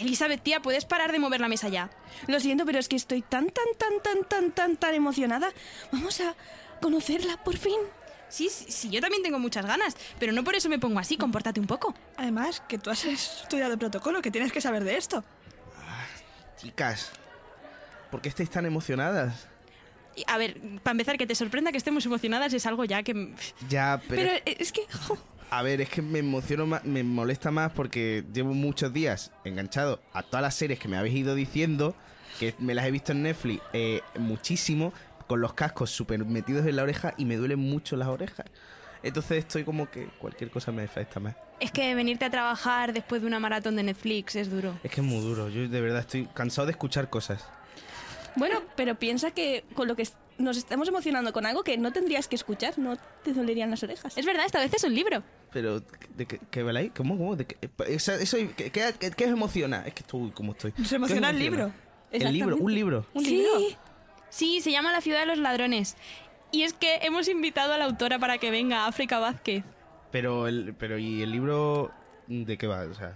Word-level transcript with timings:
Elizabeth, 0.00 0.42
tía, 0.42 0.60
¿puedes 0.60 0.86
parar 0.86 1.12
de 1.12 1.18
mover 1.18 1.40
la 1.40 1.48
mesa 1.48 1.68
ya? 1.68 1.90
Lo 2.26 2.40
siento, 2.40 2.64
pero 2.64 2.78
es 2.78 2.88
que 2.88 2.96
estoy 2.96 3.22
tan, 3.22 3.50
tan, 3.50 3.66
tan, 3.76 4.00
tan, 4.02 4.24
tan, 4.24 4.50
tan, 4.52 4.76
tan 4.76 4.94
emocionada. 4.94 5.50
Vamos 5.92 6.20
a 6.20 6.34
conocerla 6.80 7.36
por 7.44 7.56
fin. 7.58 7.78
Sí, 8.30 8.48
sí, 8.48 8.66
sí, 8.70 8.90
yo 8.90 9.00
también 9.00 9.22
tengo 9.22 9.38
muchas 9.38 9.66
ganas, 9.66 9.96
pero 10.18 10.32
no 10.32 10.42
por 10.42 10.54
eso 10.54 10.68
me 10.68 10.78
pongo 10.78 11.00
así, 11.00 11.16
compórtate 11.16 11.60
un 11.60 11.66
poco. 11.66 11.94
Además, 12.16 12.62
que 12.66 12.78
tú 12.78 12.88
has 12.88 13.04
estudiado 13.04 13.76
protocolo, 13.76 14.22
que 14.22 14.30
tienes 14.30 14.52
que 14.52 14.60
saber 14.60 14.84
de 14.84 14.96
esto. 14.96 15.22
Chicas, 16.56 17.10
¿por 18.10 18.22
qué 18.22 18.28
estáis 18.28 18.48
tan 18.48 18.66
emocionadas? 18.66 19.49
A 20.26 20.38
ver, 20.38 20.60
para 20.82 20.92
empezar, 20.92 21.16
que 21.16 21.26
te 21.26 21.34
sorprenda 21.34 21.72
que 21.72 21.78
estemos 21.78 22.04
emocionadas 22.06 22.52
es 22.52 22.66
algo 22.66 22.84
ya 22.84 23.02
que... 23.02 23.34
Ya, 23.68 24.00
pero... 24.08 24.22
Pero 24.22 24.32
es 24.44 24.72
que... 24.72 24.82
A 25.50 25.62
ver, 25.62 25.80
es 25.80 25.88
que 25.88 26.00
me 26.00 26.20
emociono 26.20 26.66
más, 26.66 26.84
me 26.84 27.02
molesta 27.02 27.50
más 27.50 27.72
porque 27.72 28.24
llevo 28.32 28.54
muchos 28.54 28.92
días 28.92 29.32
enganchado 29.44 30.00
a 30.12 30.22
todas 30.22 30.42
las 30.42 30.54
series 30.54 30.78
que 30.78 30.86
me 30.86 30.96
habéis 30.96 31.16
ido 31.16 31.34
diciendo, 31.34 31.96
que 32.38 32.54
me 32.60 32.72
las 32.72 32.86
he 32.86 32.92
visto 32.92 33.10
en 33.10 33.22
Netflix 33.22 33.60
eh, 33.72 34.00
muchísimo, 34.16 34.92
con 35.26 35.40
los 35.40 35.54
cascos 35.54 35.90
súper 35.90 36.24
metidos 36.24 36.66
en 36.66 36.76
la 36.76 36.84
oreja 36.84 37.14
y 37.16 37.24
me 37.24 37.36
duelen 37.36 37.58
mucho 37.58 37.96
las 37.96 38.08
orejas. 38.08 38.46
Entonces 39.02 39.38
estoy 39.38 39.64
como 39.64 39.90
que 39.90 40.06
cualquier 40.18 40.50
cosa 40.50 40.72
me 40.72 40.82
afecta 40.82 41.20
más. 41.20 41.34
Es 41.58 41.70
que 41.70 41.94
venirte 41.94 42.24
a 42.24 42.30
trabajar 42.30 42.92
después 42.92 43.22
de 43.22 43.28
una 43.28 43.40
maratón 43.40 43.76
de 43.76 43.82
Netflix 43.82 44.36
es 44.36 44.50
duro. 44.50 44.78
Es 44.82 44.90
que 44.90 45.00
es 45.00 45.06
muy 45.06 45.20
duro, 45.20 45.48
yo 45.48 45.68
de 45.68 45.80
verdad 45.80 46.00
estoy 46.00 46.26
cansado 46.34 46.66
de 46.66 46.72
escuchar 46.72 47.10
cosas. 47.10 47.46
Bueno, 48.36 48.60
pero 48.76 48.94
piensa 48.96 49.30
que 49.32 49.64
con 49.74 49.88
lo 49.88 49.96
que 49.96 50.06
nos 50.38 50.56
estamos 50.56 50.88
emocionando 50.88 51.32
con 51.32 51.44
algo 51.46 51.62
que 51.64 51.76
no 51.76 51.92
tendrías 51.92 52.28
que 52.28 52.36
escuchar, 52.36 52.78
no 52.78 52.96
te 53.24 53.32
dolerían 53.32 53.70
las 53.70 53.82
orejas. 53.82 54.16
Es 54.16 54.24
verdad, 54.24 54.46
esta 54.46 54.58
vez 54.60 54.72
es 54.72 54.84
un 54.84 54.94
libro. 54.94 55.22
Pero, 55.52 55.80
¿de 55.80 56.26
qué, 56.26 56.40
qué 56.50 56.62
veláis? 56.62 56.92
¿Cómo? 56.96 57.18
¿Cómo? 57.18 57.36
¿De 57.36 57.44
qué, 57.46 57.56
eso, 57.88 58.12
eso- 58.12 58.36
¿qué, 58.56 58.70
qué, 58.70 58.94
qué- 58.98 59.10
qué 59.10 59.24
os 59.26 59.30
emociona? 59.32 59.82
Es 59.86 59.94
que 59.94 60.00
estoy 60.00 60.30
como 60.30 60.52
estoy. 60.52 60.70
Nos 60.70 60.76
¿Qué 60.76 60.82
os 60.84 60.92
emociona 60.92 61.30
el 61.30 61.38
libro. 61.38 61.72
El 62.12 62.32
libro, 62.32 62.56
un 62.56 62.74
libro. 62.74 63.06
Un 63.14 63.24
sí. 63.24 63.36
libro. 63.38 63.50
Sí, 64.30 64.60
se 64.60 64.70
llama 64.70 64.92
La 64.92 65.00
ciudad 65.00 65.20
de 65.20 65.26
los 65.26 65.38
ladrones. 65.38 65.96
Y 66.52 66.62
es 66.62 66.72
que 66.72 66.96
hemos 67.02 67.28
invitado 67.28 67.72
a 67.72 67.78
la 67.78 67.84
autora 67.84 68.18
para 68.18 68.38
que 68.38 68.50
venga, 68.50 68.86
África 68.86 69.18
Vázquez. 69.18 69.64
Pero, 70.10 70.48
el, 70.48 70.74
pero 70.74 70.98
¿y 70.98 71.22
el 71.22 71.30
libro 71.32 71.92
de 72.26 72.56
qué 72.58 72.66
va? 72.66 72.82
O 72.82 72.94
sea, 72.94 73.14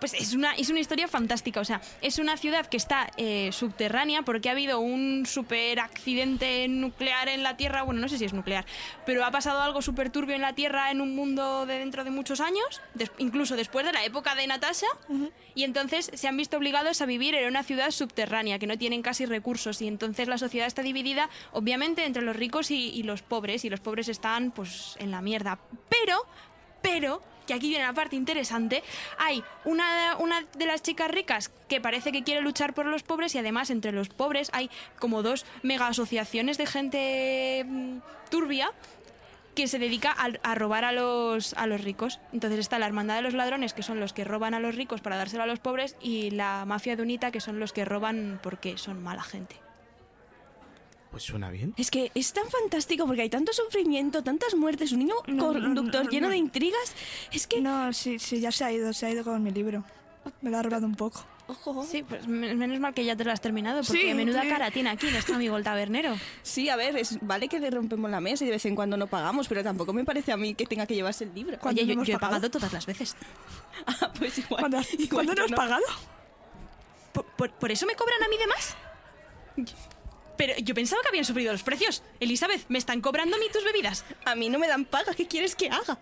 Pues 0.00 0.14
es 0.14 0.34
una, 0.34 0.54
es 0.54 0.70
una 0.70 0.80
historia 0.80 1.06
fantástica. 1.06 1.60
O 1.60 1.64
sea, 1.64 1.80
es 2.00 2.18
una 2.18 2.36
ciudad 2.36 2.66
que 2.66 2.76
está 2.78 3.10
eh, 3.16 3.50
subterránea 3.52 4.22
porque 4.22 4.48
ha 4.48 4.52
habido 4.52 4.80
un 4.80 5.26
super 5.26 5.78
accidente 5.78 6.66
nuclear 6.68 7.28
en 7.28 7.42
la 7.42 7.56
Tierra. 7.56 7.82
Bueno, 7.82 8.00
no 8.00 8.08
sé 8.08 8.18
si 8.18 8.24
es 8.24 8.32
nuclear, 8.32 8.64
pero 9.06 9.24
ha 9.24 9.30
pasado 9.30 9.60
algo 9.60 9.82
súper 9.82 10.10
turbio 10.10 10.34
en 10.34 10.40
la 10.42 10.54
Tierra 10.54 10.90
en 10.90 11.00
un 11.00 11.14
mundo 11.14 11.66
de 11.66 11.78
dentro 11.78 12.02
de 12.02 12.10
muchos 12.10 12.40
años, 12.40 12.80
des- 12.94 13.12
incluso 13.18 13.56
después 13.56 13.84
de 13.84 13.92
la 13.92 14.04
época 14.04 14.34
de 14.34 14.46
Natasha. 14.46 14.86
Y 15.54 15.64
entonces 15.64 16.10
se 16.14 16.28
han 16.28 16.36
visto 16.36 16.56
obligados 16.56 17.00
a 17.02 17.06
vivir 17.06 17.34
en 17.34 17.46
una 17.46 17.62
ciudad 17.62 17.90
subterránea 17.90 18.58
que 18.58 18.66
no 18.66 18.78
tienen 18.78 19.02
casi 19.02 19.26
recursos. 19.26 19.82
Y 19.82 19.88
entonces 19.88 20.28
la 20.28 20.38
sociedad 20.38 20.66
está 20.66 20.82
dividida, 20.82 21.28
obviamente, 21.52 22.04
entre 22.06 22.22
los 22.22 22.36
ricos 22.36 22.70
y, 22.70 22.88
y 22.90 23.02
los 23.02 23.22
pobres. 23.22 23.64
Y 23.64 23.70
los 23.70 23.80
pobres 23.80 24.08
están, 24.08 24.50
pues, 24.50 24.96
en 24.98 25.10
la 25.10 25.20
mierda. 25.20 25.58
Pero, 25.88 26.24
pero 26.82 27.22
que 27.46 27.54
aquí 27.54 27.68
viene 27.68 27.84
la 27.84 27.92
parte 27.92 28.16
interesante, 28.16 28.82
hay 29.18 29.42
una, 29.64 30.16
una 30.18 30.44
de 30.56 30.66
las 30.66 30.82
chicas 30.82 31.10
ricas 31.10 31.50
que 31.68 31.80
parece 31.80 32.12
que 32.12 32.22
quiere 32.22 32.40
luchar 32.40 32.74
por 32.74 32.86
los 32.86 33.02
pobres 33.02 33.34
y 33.34 33.38
además 33.38 33.70
entre 33.70 33.92
los 33.92 34.08
pobres 34.08 34.50
hay 34.52 34.70
como 34.98 35.22
dos 35.22 35.46
mega 35.62 35.86
asociaciones 35.86 36.58
de 36.58 36.66
gente 36.66 37.64
mm, 37.66 37.98
turbia 38.30 38.72
que 39.54 39.68
se 39.68 39.78
dedica 39.78 40.12
a, 40.12 40.54
robar 40.54 40.84
a 40.84 40.92
los, 40.92 41.54
a 41.54 41.66
los 41.66 41.82
ricos. 41.82 42.20
Entonces 42.32 42.60
está 42.60 42.78
la 42.78 42.86
hermandad 42.86 43.16
de 43.16 43.22
los 43.22 43.34
ladrones, 43.34 43.74
que 43.74 43.82
son 43.82 44.00
los 44.00 44.12
que 44.12 44.24
roban 44.24 44.54
a 44.54 44.60
los 44.60 44.74
ricos 44.76 45.00
para 45.00 45.16
dárselo 45.16 45.42
a 45.42 45.46
los 45.46 45.58
pobres, 45.58 45.96
y 46.00 46.30
la 46.30 46.64
mafia 46.66 46.96
de 46.96 47.02
Unita, 47.02 47.30
que 47.30 47.40
son 47.40 47.58
los 47.58 47.72
que 47.72 47.84
roban 47.84 48.38
porque 48.42 48.78
son 48.78 49.02
mala 49.02 49.22
gente. 49.22 49.59
Pues 51.10 51.24
suena 51.24 51.50
bien. 51.50 51.74
Es 51.76 51.90
que 51.90 52.10
es 52.14 52.32
tan 52.32 52.48
fantástico 52.48 53.06
porque 53.06 53.22
hay 53.22 53.30
tanto 53.30 53.52
sufrimiento, 53.52 54.22
tantas 54.22 54.54
muertes, 54.54 54.92
un 54.92 55.00
niño 55.00 55.14
No, 55.26 55.52
no, 55.52 55.60
conductor 55.60 56.04
no, 56.04 56.10
lleno 56.10 56.26
no. 56.28 56.30
de 56.32 56.36
intrigas. 56.38 56.94
Es 57.32 57.46
que... 57.46 57.60
No, 57.60 57.92
sí, 57.92 58.18
sí, 58.18 58.40
ya 58.40 58.52
se 58.52 58.64
ha 58.64 58.72
ido, 58.72 58.92
se 58.92 59.06
ha 59.06 59.10
ido 59.10 59.24
con 59.24 59.42
mi 59.42 59.50
libro. 59.50 59.84
Me 60.42 60.50
lo 60.50 60.58
ha 60.58 60.62
robado 60.62 60.86
un 60.86 60.94
poco. 60.94 61.24
Ojo. 61.48 61.84
Sí, 61.84 62.04
pues 62.04 62.28
men- 62.28 62.56
menos 62.58 62.78
mal 62.78 62.94
que 62.94 63.04
ya 63.04 63.16
te 63.16 63.24
lo 63.24 63.32
has 63.32 63.40
terminado, 63.40 63.82
porque 63.82 64.02
Sí, 64.10 64.14
menuda 64.14 64.42
sí. 64.42 64.48
cara 64.48 64.70
tiene 64.70 64.90
aquí 64.90 65.10
nuestro 65.10 65.34
amigo 65.34 65.56
el 65.56 65.64
tabernero. 65.64 66.14
Sí, 66.42 66.68
a 66.68 66.76
ver, 66.76 66.96
es, 66.96 67.18
vale 67.22 67.48
que 67.48 67.58
le 67.58 67.70
rompemos 67.70 68.08
la 68.08 68.20
mesa 68.20 68.44
y 68.44 68.46
de 68.46 68.52
vez 68.52 68.64
en 68.66 68.76
cuando 68.76 68.96
no 68.96 69.08
pagamos, 69.08 69.48
pero 69.48 69.64
tampoco 69.64 69.92
me 69.92 70.04
parece 70.04 70.30
a 70.30 70.36
mí 70.36 70.54
que 70.54 70.66
tenga 70.66 70.86
que 70.86 70.94
llevarse 70.94 71.24
el 71.24 71.34
libro. 71.34 71.58
¿Cuándo 71.58 71.80
Oye, 71.80 71.88
yo, 71.88 71.94
hemos 71.94 72.06
yo 72.06 72.14
he 72.14 72.18
pagado? 72.20 72.48
todas 72.50 72.72
las 72.72 72.86
veces. 72.86 73.16
Ah, 73.86 74.12
pues 74.16 74.36
igual. 74.38 74.60
¿Cuándo, 74.60 74.78
igual 74.92 75.08
¿cuándo 75.26 75.34
no 75.34 75.44
has 75.44 75.52
pagado? 75.52 75.82
¿Por, 77.12 77.24
por- 77.24 77.50
por 77.52 77.72
eso 77.72 77.86
me 77.86 77.94
cobran 77.96 78.22
a 78.22 78.28
mí 78.28 78.36
de 78.36 78.46
más? 78.46 78.76
Pero 80.40 80.54
yo 80.56 80.74
pensaba 80.74 81.02
que 81.02 81.08
habían 81.08 81.26
subido 81.26 81.52
los 81.52 81.62
precios. 81.62 82.02
Elizabeth, 82.18 82.64
¿me 82.70 82.78
están 82.78 83.02
cobrando 83.02 83.36
a 83.36 83.38
mí 83.38 83.44
tus 83.52 83.62
bebidas? 83.62 84.06
A 84.24 84.34
mí 84.34 84.48
no 84.48 84.58
me 84.58 84.68
dan 84.68 84.86
paga, 84.86 85.12
¿qué 85.12 85.26
quieres 85.28 85.54
que 85.54 85.68
haga? 85.68 85.98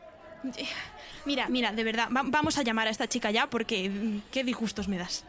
Mira, 1.25 1.49
mira, 1.49 1.73
de 1.73 1.83
verdad, 1.83 2.09
va- 2.17 2.23
vamos 2.25 2.57
a 2.57 2.63
llamar 2.63 2.87
a 2.87 2.91
esta 2.91 3.09
chica 3.09 3.33
ya 3.33 3.51
porque 3.51 3.89
mm, 3.91 4.23
qué 4.31 4.45
disgustos 4.45 4.87
me 4.87 4.97
das. 4.97 5.25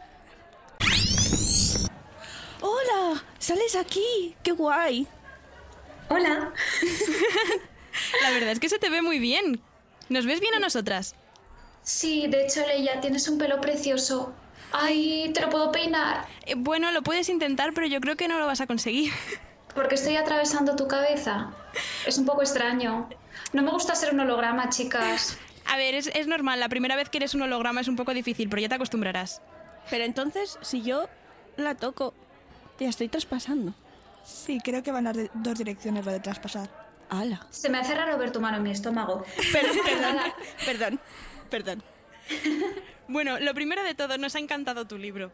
¡Hola! 2.62 3.24
¡Sales 3.40 3.76
aquí! 3.76 4.36
¡Qué 4.44 4.52
guay! 4.52 5.08
Hola. 6.10 6.54
La 8.22 8.30
verdad 8.30 8.52
es 8.52 8.60
que 8.60 8.70
se 8.70 8.78
te 8.78 8.92
ve 8.92 9.02
muy 9.02 9.18
bien. 9.18 9.60
¿Nos 10.10 10.28
ves 10.28 10.40
bien 10.40 10.54
a 10.54 10.60
nosotras? 10.60 11.16
Sí, 11.82 12.28
de 12.28 12.46
hecho, 12.46 12.64
Leia, 12.68 13.02
tienes 13.02 13.28
un 13.28 13.40
pelo 13.40 13.60
precioso. 13.60 14.34
Ay, 14.72 15.32
¿te 15.34 15.42
lo 15.42 15.50
puedo 15.50 15.72
peinar? 15.72 16.26
Eh, 16.46 16.56
bueno, 16.56 16.92
lo 16.92 17.02
puedes 17.02 17.30
intentar, 17.30 17.74
pero 17.74 17.88
yo 17.88 18.00
creo 18.02 18.16
que 18.16 18.28
no 18.28 18.40
lo 18.40 18.46
vas 18.46 18.62
a 18.62 18.68
conseguir. 18.68 19.12
Porque 19.76 19.96
estoy 19.96 20.16
atravesando 20.16 20.76
tu 20.76 20.88
cabeza. 20.88 21.52
Es 22.06 22.18
un 22.18 22.26
poco 22.26 22.42
extraño. 22.42 23.08
No 23.54 23.62
me 23.62 23.72
gusta 23.72 23.96
ser 23.96 24.14
un 24.14 24.20
holograma, 24.20 24.70
chicas. 24.70 25.38
A 25.66 25.78
ver, 25.78 25.94
es, 25.96 26.08
es 26.14 26.28
normal, 26.28 26.60
la 26.60 26.70
primera 26.70 26.96
vez 26.96 27.10
que 27.10 27.18
eres 27.18 27.36
un 27.36 27.44
holograma 27.44 27.82
es 27.82 27.88
un 27.88 27.96
poco 27.96 28.14
difícil, 28.14 28.50
pero 28.50 28.62
ya 28.62 28.70
te 28.70 28.76
acostumbrarás. 28.76 29.42
Pero 29.90 30.04
entonces, 30.04 30.58
si 30.62 30.82
yo 30.82 31.08
la 31.58 31.76
toco, 31.76 32.14
te 32.78 32.86
estoy 32.86 33.10
traspasando. 33.10 33.74
Sí, 34.24 34.60
creo 34.64 34.84
que 34.84 34.92
van 34.92 35.06
las 35.06 35.18
dos 35.34 35.58
direcciones 35.58 36.06
lo 36.06 36.12
de 36.12 36.20
traspasar. 36.20 36.70
¡Hala! 37.10 37.46
Se 37.50 37.70
me 37.70 37.80
hace 37.80 37.96
raro 37.96 38.18
ver 38.18 38.32
tu 38.32 38.40
mano 38.40 38.58
en 38.58 38.64
mi 38.64 38.72
estómago. 38.72 39.24
Perdón, 39.52 39.78
perdón, 39.86 40.18
perdón, 40.66 41.00
perdón. 41.50 41.84
Bueno, 43.08 43.40
lo 43.40 43.54
primero 43.56 43.84
de 43.84 43.96
todo, 43.96 44.18
nos 44.20 44.36
ha 44.36 44.40
encantado 44.40 44.86
tu 44.86 44.98
libro. 45.00 45.32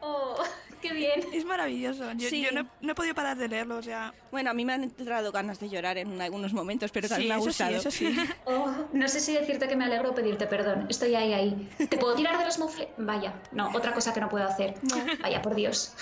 Oh, 0.00 0.36
Qué 0.82 0.92
bien. 0.92 1.20
Es 1.32 1.44
maravilloso. 1.44 2.10
Yo, 2.14 2.28
Sí. 2.28 2.42
yo 2.42 2.50
no, 2.50 2.62
he- 2.62 2.66
no 2.84 2.92
he 2.92 2.94
podido 2.96 3.14
parar 3.14 3.36
de 3.38 3.46
leerlo, 3.48 3.76
o 3.76 3.82
sea... 3.82 4.12
Bueno, 4.32 4.50
a 4.50 4.52
mí 4.52 4.64
me 4.64 4.72
han 4.72 4.82
entrado 4.82 5.30
ganas 5.30 5.60
de 5.60 5.68
llorar 5.70 5.96
en 5.96 6.20
algunos 6.20 6.52
momentos, 6.52 6.90
pero 6.90 7.08
también 7.08 7.26
sí, 7.26 7.28
me 7.28 7.34
ha 7.34 7.38
eso 7.38 7.46
gustado. 7.46 7.70
sí, 7.70 7.76
eso 7.76 7.90
sí. 8.26 8.30
Oh, 8.46 8.74
no 8.92 9.06
sé 9.08 9.20
si 9.20 9.32
decirte 9.32 9.68
que 9.68 9.76
me 9.76 9.84
alegro 9.84 10.10
o 10.10 10.14
pedirte 10.14 10.46
perdón. 10.48 10.86
Estoy 10.90 11.14
ahí, 11.14 11.32
ahí. 11.32 11.68
¿Te 11.88 11.96
puedo 11.98 12.14
tirar 12.16 12.36
de 12.36 12.44
los 12.46 12.58
mofles? 12.58 12.88
Vaya, 12.98 13.32
no, 13.52 13.70
otra 13.74 13.92
cosa 13.94 14.12
que 14.12 14.20
no 14.20 14.28
puedo 14.28 14.44
hacer. 14.44 14.74
Vaya, 15.22 15.40
por 15.40 15.54
Dios. 15.54 15.94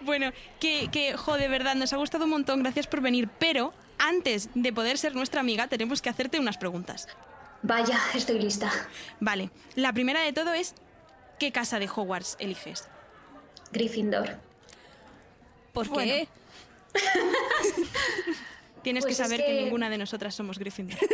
Bueno, 0.00 0.32
que, 0.58 0.88
que, 0.90 1.16
jo, 1.16 1.36
de 1.36 1.48
verdad, 1.48 1.74
nos 1.74 1.92
ha 1.92 1.96
gustado 1.98 2.24
un 2.24 2.30
montón, 2.30 2.62
gracias 2.62 2.86
por 2.86 3.02
venir, 3.02 3.28
pero 3.38 3.74
antes 3.98 4.48
de 4.54 4.72
poder 4.72 4.96
ser 4.96 5.14
nuestra 5.14 5.40
amiga 5.40 5.68
tenemos 5.68 6.00
que 6.00 6.08
hacerte 6.08 6.40
unas 6.40 6.56
preguntas. 6.56 7.08
Vaya, 7.62 7.98
estoy 8.14 8.38
lista. 8.38 8.70
Vale, 9.20 9.50
la 9.74 9.92
primera 9.92 10.20
de 10.22 10.32
todo 10.32 10.52
es, 10.54 10.74
¿qué 11.38 11.50
casa 11.52 11.78
de 11.78 11.88
Hogwarts 11.88 12.36
eliges? 12.38 12.88
Gryffindor. 13.72 14.36
¿Por 15.72 15.88
Bueno. 15.88 16.12
qué? 16.12 16.28
Tienes 18.82 19.04
Pues 19.04 19.16
que 19.16 19.22
es 19.22 19.28
saber 19.28 19.40
que... 19.44 19.46
que- 19.56 19.62
ninguna 19.64 19.90
de 19.90 19.98
nosotras 19.98 20.34
somos 20.34 20.58
Gryffindor. 20.58 20.98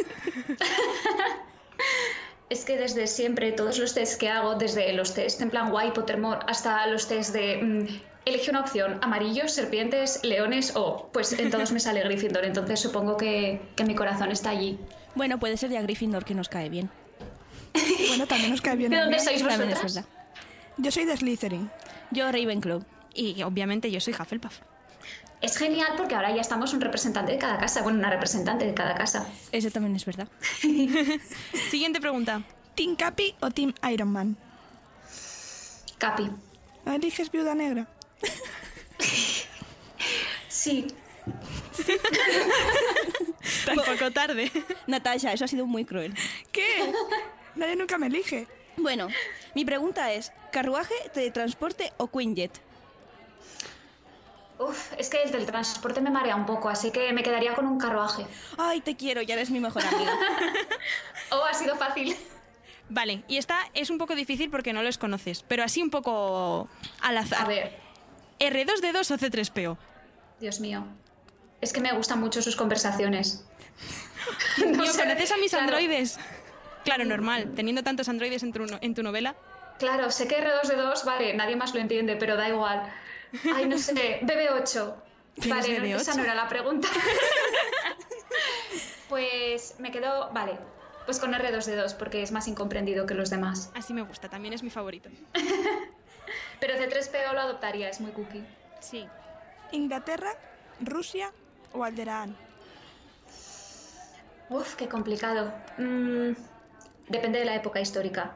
Es 2.51 2.65
que 2.67 2.77
desde 2.77 3.07
siempre, 3.07 3.53
todos 3.53 3.79
los 3.79 3.95
tests 3.95 4.17
que 4.17 4.29
hago, 4.29 4.55
desde 4.55 4.93
los 4.93 5.15
tests 5.15 5.41
en 5.41 5.49
plan 5.51 5.71
guay, 5.71 5.93
Pottermore, 5.93 6.41
hasta 6.47 6.87
los 6.89 7.09
tests 7.09 7.33
de 7.33 7.57
mm, 7.57 7.87
elige 8.27 8.51
una 8.51 8.61
opción, 8.61 8.99
amarillos, 9.03 9.51
serpientes, 9.51 10.21
leones 10.23 10.77
o, 10.77 11.09
pues 11.13 11.33
en 11.33 11.51
todos 11.51 11.73
me 11.73 11.81
sale 11.81 12.03
Gryffindor, 12.03 12.45
entonces 12.45 12.79
supongo 12.79 13.17
que, 13.17 13.63
que 13.77 13.85
mi 13.85 13.95
corazón 13.95 14.31
está 14.31 14.51
allí. 14.51 14.79
Bueno, 15.15 15.39
puede 15.39 15.57
ser 15.57 15.71
ya 15.71 15.83
Gryffindor 15.83 16.25
que 16.25 16.35
nos 16.35 16.49
cae 16.49 16.69
bien. 16.69 16.91
Bueno, 18.09 18.27
también 18.27 18.51
nos 18.51 18.61
cae 18.61 18.77
bien 18.77 18.91
¿De 18.91 18.97
el 18.99 19.05
dónde 19.05 19.19
sois 19.21 19.39
También 19.41 19.71
es 19.71 19.83
vosotras? 19.83 19.95
verdad. 19.95 20.09
Yo 20.77 20.91
soy 20.91 21.05
de 21.05 21.17
Slytherin. 21.17 21.71
Yo 22.11 22.31
Ravenclaw. 22.31 22.83
Y 23.15 23.43
obviamente 23.43 23.91
yo 23.91 24.01
soy 24.01 24.15
Hufflepuff. 24.15 24.59
Es 25.41 25.57
genial 25.59 25.93
porque 25.97 26.15
ahora 26.15 26.35
ya 26.35 26.41
estamos 26.41 26.73
un 26.73 26.81
representante 26.81 27.33
de 27.33 27.39
cada 27.39 27.59
casa, 27.59 27.83
bueno, 27.83 27.99
una 27.99 28.11
representante 28.11 28.65
de 28.65 28.75
cada 28.75 28.95
casa. 28.95 29.29
Eso 29.53 29.71
también 29.71 29.95
es 29.95 30.05
verdad. 30.05 30.27
Siguiente 31.71 32.01
pregunta. 32.01 32.43
¿Team 32.75 32.97
Capi 32.97 33.35
o 33.41 33.51
Team 33.51 33.73
Iron 33.93 34.11
Man? 34.11 34.37
Capi. 35.99 36.31
¿No 36.85 36.93
eliges 36.93 37.31
Viuda 37.31 37.55
Negra? 37.55 37.87
Sí, 40.49 40.87
Tampoco 43.65 44.11
tarde. 44.11 44.51
Natasha, 44.87 45.33
eso 45.33 45.45
ha 45.45 45.49
sido 45.49 45.67
muy 45.67 45.85
cruel. 45.85 46.15
¿Qué? 46.53 46.93
Nadie 47.55 47.77
nunca 47.77 47.99
me 47.99 48.07
elige. 48.07 48.47
Bueno, 48.77 49.09
mi 49.55 49.65
pregunta 49.65 50.13
es, 50.13 50.33
¿carruaje, 50.51 50.95
teletransporte 51.13 51.93
o 51.97 52.09
Quinjet? 52.09 52.61
Uf, 54.59 54.93
es 54.99 55.11
que 55.11 55.23
el 55.23 55.33
del 55.33 55.47
transporte 55.47 56.01
me 56.01 56.11
marea 56.11 56.37
un 56.37 56.47
poco, 56.47 56.69
así 56.69 56.91
que 56.91 57.13
me 57.13 57.23
quedaría 57.23 57.55
con 57.55 57.67
un 57.67 57.79
carruaje. 57.79 58.27
Ay, 58.57 58.81
te 58.81 58.97
quiero, 58.97 59.21
ya 59.23 59.35
eres 59.35 59.51
mi 59.51 59.61
mejor 59.61 59.85
amiga. 59.85 60.13
Oh, 61.31 61.43
ha 61.43 61.55
sido 61.55 61.75
fácil. 61.75 62.15
Vale, 62.89 63.25
y 63.27 63.39
esta 63.39 63.59
es 63.73 63.91
un 63.91 63.99
poco 63.99 64.15
difícil 64.15 64.51
porque 64.51 64.73
no 64.73 64.83
los 64.83 64.99
conoces, 64.99 65.43
pero 65.43 65.65
así 65.65 65.83
un 65.83 65.91
poco 65.91 66.69
al 67.01 67.17
azar. 67.19 67.41
A 67.43 67.49
ver, 67.49 67.73
¿R2D2 68.39 69.11
o 69.11 69.19
C3PO? 69.19 69.77
Dios 70.39 70.61
mío. 70.61 70.85
Es 71.61 71.73
que 71.73 71.81
me 71.81 71.93
gustan 71.93 72.21
mucho 72.21 72.43
sus 72.43 72.57
conversaciones. 72.57 73.45
No 74.67 74.87
sé, 74.87 75.03
¿conoces 75.03 75.33
a 75.33 75.37
mis 75.37 75.51
claro. 75.51 75.65
androides? 75.65 76.19
Claro, 76.85 77.05
normal. 77.05 77.53
Teniendo 77.55 77.83
tantos 77.83 78.09
androides 78.09 78.43
en 78.43 78.53
tu, 78.53 78.65
en 78.81 78.95
tu 78.95 79.03
novela. 79.03 79.35
Claro, 79.79 80.11
sé 80.11 80.29
que 80.29 80.39
R2D2, 80.39 81.05
vale, 81.05 81.35
nadie 81.35 81.57
más 81.57 81.75
lo 81.75 81.81
entiende, 81.81 82.17
pero 82.17 82.37
da 82.37 82.49
igual. 82.49 82.93
Ay, 83.55 83.67
no 83.67 83.79
sé, 83.79 84.21
BB8. 84.23 84.95
¿Quién 85.41 85.57
es 85.57 85.67
Vale, 85.67 85.81
no, 85.81 85.87
BB8? 85.87 86.01
esa 86.01 86.15
no 86.15 86.23
era 86.23 86.35
la 86.35 86.49
pregunta. 86.49 86.89
pues 89.09 89.75
me 89.79 89.91
quedo, 89.91 90.31
vale, 90.33 90.59
pues 91.05 91.19
con 91.19 91.33
R2D2 91.33 91.97
porque 91.97 92.23
es 92.23 92.31
más 92.31 92.47
incomprendido 92.47 93.07
que 93.07 93.15
los 93.15 93.31
demás. 93.31 93.71
Así 93.75 93.93
me 93.93 94.03
gusta, 94.03 94.29
también 94.29 94.55
es 94.55 94.63
mi 94.63 94.71
favorito. 94.71 95.11
Pero 96.61 96.75
C3PO 96.75 97.33
lo 97.33 97.41
adoptaría, 97.41 97.89
es 97.89 98.01
muy 98.01 98.13
cookie. 98.13 98.45
Sí. 98.81 99.07
¿Inglaterra, 99.73 100.31
Rusia 100.81 101.33
o 101.73 101.85
Alderaan? 101.85 102.37
Uf, 104.51 104.75
qué 104.75 104.89
complicado. 104.89 105.53
Mm, 105.79 106.33
depende 107.09 107.39
de 107.39 107.45
la 107.45 107.55
época 107.55 107.81
histórica. 107.81 108.35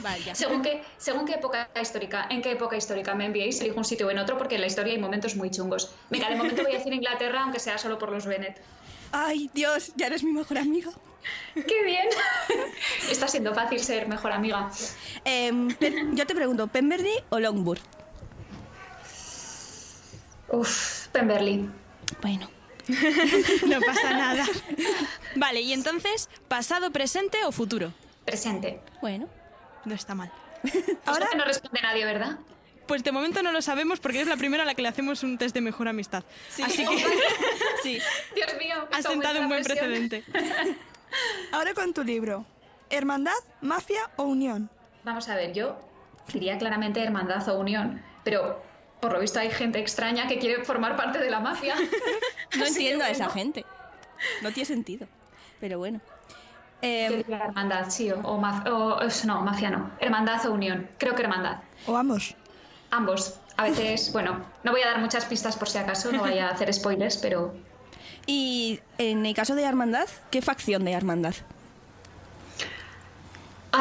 Vaya. 0.00 0.34
Según 0.34 0.62
qué, 0.62 0.82
según 0.96 1.26
qué 1.26 1.34
época 1.34 1.68
histórica, 1.80 2.26
en 2.30 2.40
qué 2.40 2.52
época 2.52 2.76
histórica 2.76 3.14
me 3.14 3.26
enviéis, 3.26 3.60
elijo 3.60 3.78
un 3.78 3.84
sitio 3.84 4.06
o 4.06 4.10
en 4.10 4.18
otro 4.18 4.38
porque 4.38 4.54
en 4.54 4.62
la 4.62 4.66
historia 4.66 4.94
hay 4.94 4.98
momentos 4.98 5.36
muy 5.36 5.50
chungos. 5.50 5.94
Venga, 6.10 6.30
de 6.30 6.36
momento 6.36 6.62
voy 6.62 6.72
a 6.72 6.78
decir 6.78 6.92
Inglaterra, 6.92 7.42
aunque 7.42 7.60
sea 7.60 7.76
solo 7.76 7.98
por 7.98 8.10
los 8.10 8.26
Bennett. 8.26 8.60
Ay, 9.12 9.50
Dios, 9.52 9.92
ya 9.96 10.06
eres 10.06 10.22
mi 10.22 10.32
mejor 10.32 10.58
amiga. 10.58 10.90
¡Qué 11.54 11.84
bien! 11.84 12.06
Está 13.10 13.28
siendo 13.28 13.54
fácil 13.54 13.80
ser 13.80 14.08
mejor 14.08 14.32
amiga. 14.32 14.70
Em, 15.24 15.68
yo 16.14 16.26
te 16.26 16.34
pregunto, 16.34 16.66
¿Pemberley 16.68 17.14
o 17.30 17.38
Longbourn? 17.38 17.80
Uf, 20.48 21.08
Pemberley. 21.08 21.68
Bueno, 22.22 22.48
No 23.66 23.80
pasa 23.80 24.12
nada. 24.12 24.44
Vale, 25.34 25.60
y 25.60 25.72
entonces, 25.72 26.28
¿pasado, 26.48 26.90
presente 26.90 27.38
o 27.44 27.52
futuro? 27.52 27.92
Presente. 28.24 28.80
bueno. 29.00 29.28
No 29.84 29.94
está 29.94 30.14
mal. 30.14 30.32
Ahora 31.06 31.28
que 31.30 31.36
no 31.36 31.44
responde 31.44 31.80
nadie, 31.80 32.04
¿verdad? 32.04 32.38
Pues 32.88 33.04
de 33.04 33.12
momento 33.12 33.42
no 33.42 33.52
lo 33.52 33.62
sabemos 33.62 34.00
porque 34.00 34.20
es 34.20 34.26
la 34.28 34.36
primera 34.36 34.62
a 34.64 34.66
la 34.66 34.74
que 34.74 34.82
le 34.82 34.88
hacemos 34.88 35.22
un 35.22 35.38
test 35.38 35.54
de 35.54 35.60
mejor 35.60 35.86
amistad. 35.88 36.24
Así 36.62 36.84
que 36.86 36.96
Sí. 37.82 37.98
Dios 38.34 38.48
mío. 38.58 38.88
has 38.92 39.04
sentado 39.04 39.40
un 39.40 39.48
buen 39.48 39.62
presión. 39.62 39.86
precedente. 39.88 40.24
Ahora 41.52 41.74
con 41.74 41.92
tu 41.94 42.02
libro. 42.04 42.44
¿Hermandad, 42.90 43.32
mafia 43.60 44.10
o 44.16 44.24
unión? 44.24 44.70
Vamos 45.04 45.28
a 45.28 45.34
ver, 45.36 45.52
yo 45.52 45.78
diría 46.32 46.58
claramente 46.58 47.02
hermandad 47.02 47.48
o 47.48 47.58
unión, 47.58 48.02
pero 48.24 48.62
por 49.00 49.12
lo 49.12 49.20
visto 49.20 49.38
hay 49.38 49.50
gente 49.50 49.78
extraña 49.78 50.26
que 50.28 50.38
quiere 50.38 50.64
formar 50.64 50.96
parte 50.96 51.18
de 51.18 51.30
la 51.30 51.40
mafia. 51.40 51.74
No 52.56 52.64
entiendo 52.64 53.04
a 53.04 53.10
esa 53.10 53.28
gente. 53.28 53.64
No 54.42 54.50
tiene 54.52 54.64
sentido. 54.66 55.06
Pero 55.60 55.78
bueno. 55.78 56.00
Yo 56.82 56.88
Em, 56.88 57.16
diría 57.18 57.38
hermandad, 57.44 57.90
sí, 57.90 58.10
o, 58.10 58.18
o, 58.20 58.40
maf- 58.40 58.66
o- 58.68 58.96
o- 58.96 59.26
no, 59.26 59.42
mafia 59.42 59.70
no. 59.70 59.90
Hermandad 60.00 60.46
o 60.46 60.52
unión. 60.52 60.88
Creo 60.98 61.14
que 61.14 61.22
hermandad. 61.22 61.58
¿O 61.86 61.96
ambos? 61.96 62.34
Ambos. 62.90 63.34
A 63.56 63.64
veces, 63.64 64.10
bueno, 64.14 64.44
no 64.62 64.72
voy 64.72 64.82
a 64.82 64.86
dar 64.86 65.00
muchas 65.00 65.24
pistas 65.26 65.56
por 65.56 65.68
si 65.68 65.78
acaso, 65.78 66.12
no 66.12 66.22
vaya 66.22 66.48
a 66.48 66.52
hacer 66.52 66.72
spoilers, 66.72 67.16
pero 67.18 67.54
y 68.26 68.80
en 68.98 69.24
el 69.26 69.34
caso 69.34 69.54
de 69.54 69.62
Hermandad, 69.64 70.08
¿qué 70.30 70.42
facción 70.42 70.84
de 70.84 70.92
Hermandad? 70.92 71.34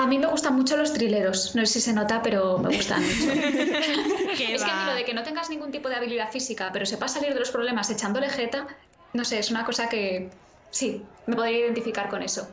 A 0.04 0.08
mí 0.08 0.20
me 0.20 0.28
gustan 0.28 0.56
mucho 0.56 0.78
los 0.78 0.94
trileros. 0.94 1.56
No 1.56 1.66
sé 1.66 1.74
si 1.74 1.82
se 1.82 1.94
nota, 1.94 2.22
pero 2.22 2.58
me 2.60 2.76
gustan 2.76 3.02
mucho. 3.02 3.32
Es 4.36 4.38
que 4.38 4.46
a 4.48 4.50
mí 4.50 4.58
va. 4.82 4.86
lo 4.88 4.96
de 4.96 5.06
que 5.06 5.14
no 5.14 5.24
tengas 5.24 5.50
ningún 5.50 5.72
tipo 5.72 5.88
de 5.90 5.96
habilidad 5.96 6.30
física, 6.32 6.70
pero 6.74 6.86
sepas 6.86 7.14
salir 7.14 7.34
de 7.34 7.40
los 7.40 7.52
problemas 7.52 7.90
echándole 7.90 8.30
jeta, 8.30 8.68
no 9.14 9.24
sé, 9.24 9.40
es 9.40 9.50
una 9.50 9.64
cosa 9.66 9.88
que 9.88 10.30
sí, 10.72 11.02
me 11.26 11.36
podría 11.36 11.60
identificar 11.60 12.10
con 12.10 12.22
eso. 12.22 12.48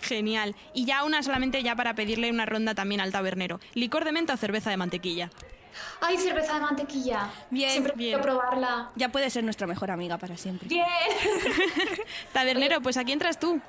Genial. 0.00 0.54
Y 0.74 0.84
ya 0.84 1.02
una 1.04 1.22
solamente 1.22 1.62
ya 1.62 1.74
para 1.76 1.94
pedirle 1.94 2.30
una 2.30 2.44
ronda 2.46 2.74
también 2.74 3.00
al 3.00 3.10
tabernero. 3.10 3.58
¿Licor 3.74 4.04
de 4.04 4.12
menta 4.12 4.34
o 4.34 4.36
cerveza 4.36 4.68
de 4.70 4.76
mantequilla? 4.76 5.30
¡Ay, 6.00 6.18
cerveza 6.18 6.54
de 6.54 6.60
mantequilla! 6.60 7.30
Bien, 7.50 7.70
Siempre 7.70 7.94
bien. 7.96 8.10
quiero 8.10 8.22
probarla. 8.22 8.90
Ya 8.96 9.08
puede 9.08 9.30
ser 9.30 9.44
nuestra 9.44 9.66
mejor 9.66 9.90
amiga 9.90 10.18
para 10.18 10.36
siempre. 10.36 10.68
¡Bien! 10.68 10.86
Tabernero, 12.32 12.80
pues 12.80 12.96
aquí 12.96 13.12
entras 13.12 13.40
tú. 13.40 13.60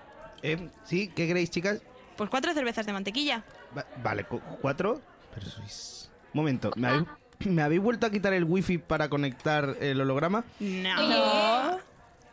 Eh, 0.43 0.69
¿Sí? 0.83 1.11
¿Qué 1.15 1.25
queréis, 1.27 1.49
chicas? 1.49 1.81
Pues 2.17 2.29
cuatro 2.29 2.53
cervezas 2.53 2.85
de 2.85 2.93
mantequilla. 2.93 3.43
Va- 3.77 3.85
vale, 4.03 4.23
cu- 4.23 4.41
¿cuatro? 4.61 5.01
Pero 5.33 5.47
sois... 5.49 6.09
Momento, 6.33 6.71
¿me 6.75 6.87
habéis, 6.89 7.05
¿me 7.45 7.61
habéis 7.61 7.81
vuelto 7.81 8.05
a 8.07 8.09
quitar 8.09 8.33
el 8.33 8.43
wifi 8.43 8.77
para 8.77 9.09
conectar 9.09 9.77
el 9.79 10.01
holograma? 10.01 10.43
No. 10.59 10.99
Oye, 10.99 11.79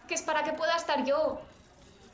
que 0.08 0.14
es 0.14 0.22
para 0.22 0.42
que 0.42 0.52
pueda 0.52 0.76
estar 0.76 1.04
yo. 1.04 1.40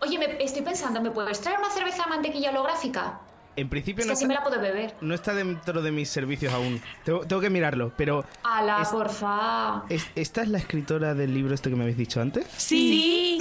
Oye, 0.00 0.18
me, 0.18 0.42
estoy 0.44 0.62
pensando, 0.62 1.00
¿me 1.00 1.10
puedes 1.10 1.40
traer 1.40 1.58
una 1.58 1.70
cerveza 1.70 2.04
de 2.04 2.10
mantequilla 2.10 2.50
holográfica? 2.50 3.20
En 3.56 3.68
principio 3.68 4.02
Es 4.02 4.06
no 4.06 4.12
que 4.12 4.16
así 4.18 4.26
me 4.26 4.34
la 4.34 4.44
puedo 4.44 4.60
beber. 4.60 4.94
no 5.00 5.14
está 5.14 5.34
dentro 5.34 5.82
de 5.82 5.90
mis 5.90 6.08
servicios 6.08 6.52
aún. 6.52 6.80
Tengo, 7.04 7.20
tengo 7.26 7.40
que 7.42 7.50
mirarlo, 7.50 7.92
pero... 7.96 8.24
¡Hala, 8.44 8.82
Es- 8.82 8.88
porfa! 8.90 9.82
¿es- 9.88 10.06
¿Esta 10.14 10.42
es 10.42 10.48
la 10.48 10.58
escritora 10.58 11.14
del 11.14 11.34
libro 11.34 11.54
este 11.54 11.68
que 11.70 11.74
me 11.76 11.82
habéis 11.82 11.96
dicho 11.98 12.20
antes? 12.20 12.46
Sí. 12.56 13.38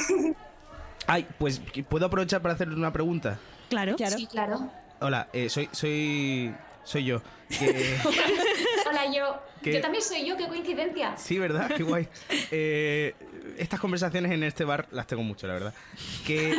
Ay, 1.06 1.28
pues 1.38 1.62
¿puedo 1.88 2.06
aprovechar 2.08 2.42
para 2.42 2.56
hacerle 2.56 2.76
una 2.76 2.92
pregunta? 2.92 3.38
Claro. 3.70 3.96
Claro. 3.96 4.18
Sí, 4.18 4.28
claro. 4.28 4.72
Hola, 5.00 5.28
eh, 5.34 5.50
soy, 5.50 5.70
soy, 5.72 6.54
soy 6.84 7.06
yo. 7.06 7.22
Que- 7.50 7.98
Hola, 8.90 9.14
yo. 9.14 9.42
¿Qué? 9.62 9.74
Yo 9.74 9.82
también 9.82 10.04
soy 10.04 10.26
yo, 10.28 10.38
qué 10.38 10.48
coincidencia. 10.48 11.16
sí, 11.18 11.38
¿verdad? 11.40 11.70
Qué 11.76 11.84
guay. 11.84 12.08
Eh, 12.52 13.16
estas 13.58 13.80
conversaciones 13.80 14.32
en 14.32 14.44
este 14.44 14.64
bar 14.64 14.88
las 14.92 15.08
tengo 15.08 15.24
mucho, 15.24 15.48
la 15.48 15.54
verdad. 15.54 15.74
Que 16.26 16.56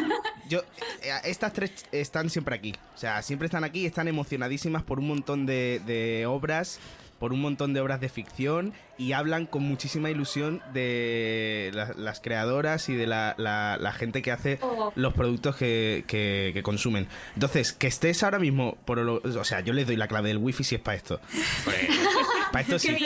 yo, 0.48 0.60
eh, 1.02 1.12
estas 1.24 1.52
tres 1.52 1.72
están 1.92 2.28
siempre 2.30 2.54
aquí. 2.56 2.74
O 2.94 2.98
sea, 2.98 3.22
siempre 3.22 3.46
están 3.46 3.64
aquí, 3.64 3.86
están 3.86 4.08
emocionadísimas 4.08 4.82
por 4.82 4.98
un 4.98 5.08
montón 5.08 5.46
de, 5.46 5.80
de 5.86 6.26
obras 6.26 6.78
por 7.18 7.32
un 7.32 7.40
montón 7.40 7.74
de 7.74 7.80
obras 7.80 8.00
de 8.00 8.08
ficción 8.08 8.72
y 8.96 9.12
hablan 9.12 9.46
con 9.46 9.62
muchísima 9.64 10.08
ilusión 10.10 10.62
de 10.72 11.70
la- 11.74 11.92
las 11.96 12.20
creadoras 12.20 12.88
y 12.88 12.94
de 12.94 13.06
la, 13.06 13.34
la- 13.38 13.76
la 13.80 13.92
gente 13.92 14.22
que 14.22 14.30
hace 14.32 14.58
Oh. 14.62 14.92
los 14.94 15.14
productos 15.14 15.56
que, 15.56 16.04
que- 16.06 16.52
que 16.54 16.62
consumen. 16.62 17.08
Entonces, 17.34 17.72
que 17.72 17.86
estés 17.88 18.22
ahora 18.22 18.38
mismo, 18.38 18.76
por 18.84 18.98
lo- 18.98 19.20
o 19.22 19.44
sea, 19.44 19.60
yo 19.60 19.72
les 19.72 19.86
doy 19.86 19.96
la 19.96 20.06
clave 20.08 20.28
del 20.28 20.38
wifi 20.38 20.62
si 20.64 20.76
es 20.76 20.80
para 20.80 20.96
esto. 20.96 21.20
para 22.52 22.60
esto 22.62 22.78
sí. 22.78 22.96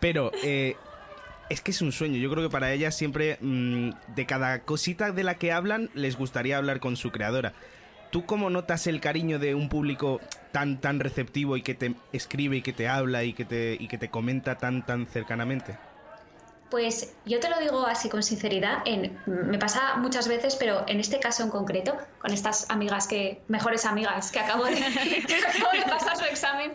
Pero 0.00 0.32
eh, 0.42 0.76
es 1.48 1.60
que 1.60 1.70
es 1.70 1.80
un 1.82 1.92
sueño. 1.92 2.16
Yo 2.18 2.30
creo 2.30 2.42
que 2.42 2.50
para 2.52 2.72
ellas 2.72 2.96
siempre, 2.96 3.38
mm, 3.40 3.90
de 4.14 4.26
cada 4.26 4.60
cosita 4.62 5.12
de 5.12 5.24
la 5.24 5.36
que 5.36 5.52
hablan, 5.52 5.90
les 5.94 6.16
gustaría 6.16 6.56
hablar 6.58 6.80
con 6.80 6.96
su 6.96 7.10
creadora. 7.10 7.52
¿Tú 8.12 8.26
cómo 8.26 8.50
notas 8.50 8.86
el 8.86 9.00
cariño 9.00 9.38
de 9.38 9.54
un 9.54 9.70
público 9.70 10.20
tan, 10.52 10.82
tan 10.82 11.00
receptivo 11.00 11.56
y 11.56 11.62
que 11.62 11.72
te 11.74 11.94
escribe 12.12 12.58
y 12.58 12.62
que 12.62 12.74
te 12.74 12.86
habla 12.86 13.24
y 13.24 13.32
que 13.32 13.46
te, 13.46 13.74
y 13.80 13.88
que 13.88 13.96
te 13.96 14.10
comenta 14.10 14.58
tan, 14.58 14.84
tan 14.84 15.06
cercanamente? 15.06 15.78
Pues 16.70 17.14
yo 17.24 17.40
te 17.40 17.48
lo 17.48 17.58
digo 17.58 17.86
así 17.86 18.10
con 18.10 18.22
sinceridad, 18.22 18.84
me 19.26 19.58
pasa 19.58 19.96
muchas 19.96 20.28
veces, 20.28 20.56
pero 20.56 20.84
en 20.88 21.00
este 21.00 21.20
caso 21.20 21.42
en 21.42 21.48
concreto, 21.48 21.96
con 22.18 22.34
estas 22.34 22.68
amigas 22.70 23.08
que, 23.08 23.40
mejores 23.48 23.86
amigas 23.86 24.30
que 24.30 24.40
acabo 24.40 24.66
de, 24.66 24.74
de 24.74 25.82
pasar 25.88 26.16
su 26.18 26.24
examen, 26.24 26.72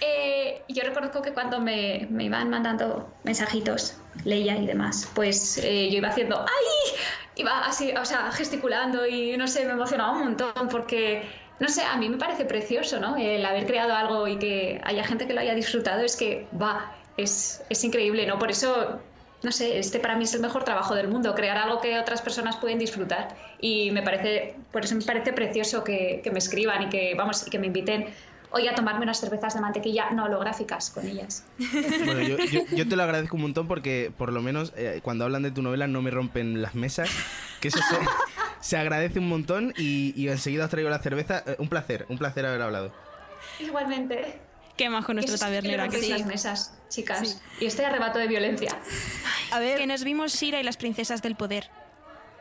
eh, 0.00 0.62
yo 0.68 0.84
reconozco 0.84 1.20
que 1.20 1.32
cuando 1.32 1.60
me, 1.60 2.06
me 2.10 2.24
iban 2.24 2.48
mandando 2.48 3.12
mensajitos, 3.24 3.96
leía 4.24 4.56
y 4.56 4.66
demás, 4.66 5.10
pues 5.16 5.58
eh, 5.58 5.90
yo 5.90 5.98
iba 5.98 6.08
haciendo 6.08 6.40
¡ay! 6.40 7.00
Iba 7.36 7.66
así, 7.66 7.92
o 7.92 8.04
sea, 8.04 8.30
gesticulando 8.32 9.06
y 9.06 9.36
no 9.36 9.46
sé, 9.46 9.64
me 9.64 9.72
emocionaba 9.72 10.12
un 10.12 10.24
montón 10.24 10.68
porque, 10.70 11.22
no 11.60 11.68
sé, 11.68 11.82
a 11.82 11.96
mí 11.96 12.08
me 12.08 12.16
parece 12.16 12.44
precioso, 12.44 12.98
¿no? 12.98 13.16
El 13.16 13.44
haber 13.44 13.66
creado 13.66 13.94
algo 13.94 14.26
y 14.26 14.38
que 14.38 14.80
haya 14.84 15.04
gente 15.04 15.26
que 15.26 15.34
lo 15.34 15.40
haya 15.40 15.54
disfrutado 15.54 16.02
es 16.02 16.16
que, 16.16 16.46
va, 16.60 16.92
es, 17.16 17.62
es 17.68 17.84
increíble, 17.84 18.26
¿no? 18.26 18.38
Por 18.38 18.50
eso 18.50 19.00
no 19.42 19.52
sé, 19.52 19.78
este 19.78 20.00
para 20.00 20.16
mí 20.16 20.24
es 20.24 20.34
el 20.34 20.40
mejor 20.40 20.64
trabajo 20.64 20.94
del 20.94 21.08
mundo, 21.08 21.34
crear 21.34 21.56
algo 21.56 21.80
que 21.80 21.98
otras 21.98 22.22
personas 22.22 22.56
pueden 22.56 22.78
disfrutar. 22.78 23.36
Y 23.60 23.90
me 23.90 24.02
parece, 24.02 24.56
por 24.72 24.84
eso 24.84 24.94
me 24.96 25.04
parece 25.04 25.32
precioso 25.32 25.84
que, 25.84 26.20
que 26.24 26.30
me 26.30 26.38
escriban 26.38 26.82
y 26.82 26.88
que, 26.88 27.14
vamos, 27.14 27.46
y 27.46 27.50
que 27.50 27.58
me 27.58 27.66
inviten 27.66 28.06
hoy 28.50 28.68
a 28.68 28.74
tomarme 28.74 29.02
unas 29.02 29.18
cervezas 29.20 29.54
de 29.54 29.60
mantequilla 29.60 30.10
no 30.10 30.24
holográficas 30.24 30.90
con 30.90 31.06
ellas. 31.06 31.44
Bueno, 32.04 32.20
yo, 32.22 32.36
yo- 32.38 32.64
yo 32.70 32.88
te 32.88 32.96
lo 32.96 33.02
agradezco 33.04 33.36
un 33.36 33.42
montón 33.42 33.68
porque 33.68 34.12
por 34.16 34.32
lo 34.32 34.40
menos 34.42 34.72
eh, 34.76 35.00
cuando 35.02 35.24
hablan 35.24 35.42
de 35.42 35.50
tu 35.50 35.62
novela 35.62 35.86
no 35.86 36.02
me 36.02 36.10
rompen 36.10 36.62
las 36.62 36.74
mesas, 36.74 37.08
que 37.60 37.68
eso 37.68 37.78
se, 37.78 37.96
se 38.60 38.76
agradece 38.76 39.18
un 39.18 39.28
montón 39.28 39.72
y, 39.76 40.12
y 40.16 40.28
enseguida 40.28 40.64
os 40.64 40.70
traigo 40.70 40.90
la 40.90 40.98
cerveza. 40.98 41.42
Eh, 41.46 41.56
un 41.58 41.68
placer, 41.68 42.06
un 42.08 42.18
placer 42.18 42.46
haber 42.46 42.62
hablado. 42.62 42.92
Igualmente. 43.60 44.40
Qué 44.76 44.90
majo 44.90 45.14
nuestro 45.14 45.36
Eso 45.36 45.44
sí 45.46 45.50
que 45.50 45.56
tabernero 45.56 45.82
aquí. 45.84 46.08
las 46.08 46.26
mesas, 46.26 46.74
chicas. 46.90 47.40
Y 47.60 47.64
este 47.64 47.84
arrebato 47.86 48.18
de 48.18 48.26
violencia. 48.28 48.76
A 49.50 49.58
ver, 49.58 49.78
Que 49.78 49.86
nos 49.86 50.04
vimos 50.04 50.34
Shira 50.34 50.60
y 50.60 50.64
las 50.64 50.76
princesas 50.76 51.22
del 51.22 51.34
poder. 51.34 51.70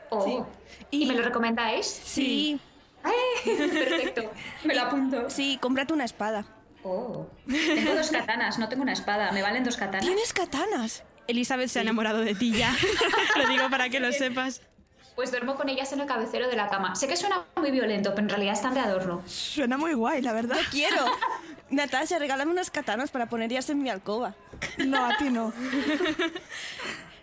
Oh. 0.09 0.45
¿Y... 0.91 1.05
me 1.05 1.13
lo 1.15 1.23
recomendáis? 1.23 1.85
sí, 1.87 2.59
Perfecto. 3.43 4.31
Me 4.63 4.75
lo 4.75 4.81
apunto. 4.81 5.29
sí, 5.29 5.57
cómprate 5.61 5.93
una 5.93 6.05
espada. 6.05 6.45
Oh. 6.83 7.27
Tengo 7.47 7.95
dos 7.95 8.11
katanas, 8.11 8.59
no 8.59 8.69
tengo 8.69 8.83
una 8.83 8.93
espada. 8.93 9.31
Me 9.31 9.41
valen 9.41 9.63
dos 9.63 9.77
katanas. 9.77 10.05
¿Tienes 10.05 10.33
katanas? 10.33 11.03
Elizabeth 11.27 11.69
se 11.69 11.79
ha 11.79 11.81
enamorado 11.81 12.21
de 12.21 12.35
ti 12.35 12.51
ya. 12.51 12.75
lo 13.35 13.47
digo 13.47 13.69
para 13.69 13.89
que 13.89 13.99
lo 13.99 14.11
sepas. 14.11 14.61
Pues 15.15 15.31
duermo 15.31 15.55
con 15.55 15.69
ellas 15.69 15.91
en 15.93 16.01
el 16.01 16.07
cabecero 16.07 16.47
de 16.49 16.55
la 16.55 16.69
cama. 16.69 16.95
Sé 16.95 17.07
que 17.07 17.15
suena 17.15 17.45
muy 17.55 17.71
violento, 17.71 18.11
pero 18.11 18.23
en 18.23 18.29
realidad 18.29 18.53
están 18.53 18.73
de 18.73 18.81
adorno. 18.81 19.23
Suena 19.25 19.77
muy 19.77 19.93
guay, 19.93 20.21
la 20.21 20.33
verdad. 20.33 20.57
Quiero. 20.69 21.05
Natasha, 21.69 22.19
regálame 22.19 22.51
unas 22.51 22.69
katanas 22.69 23.11
para 23.11 23.27
ponerlas 23.27 23.69
en 23.69 23.81
mi 23.81 23.89
alcoba. 23.89 24.35
No, 24.77 25.05
a 25.05 25.17
ti 25.17 25.29
no. 25.29 25.53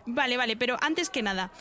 Vale, 0.04 0.36
vale, 0.36 0.56
pero 0.56 0.76
antes 0.80 1.10
que 1.10 1.22
nada, 1.22 1.52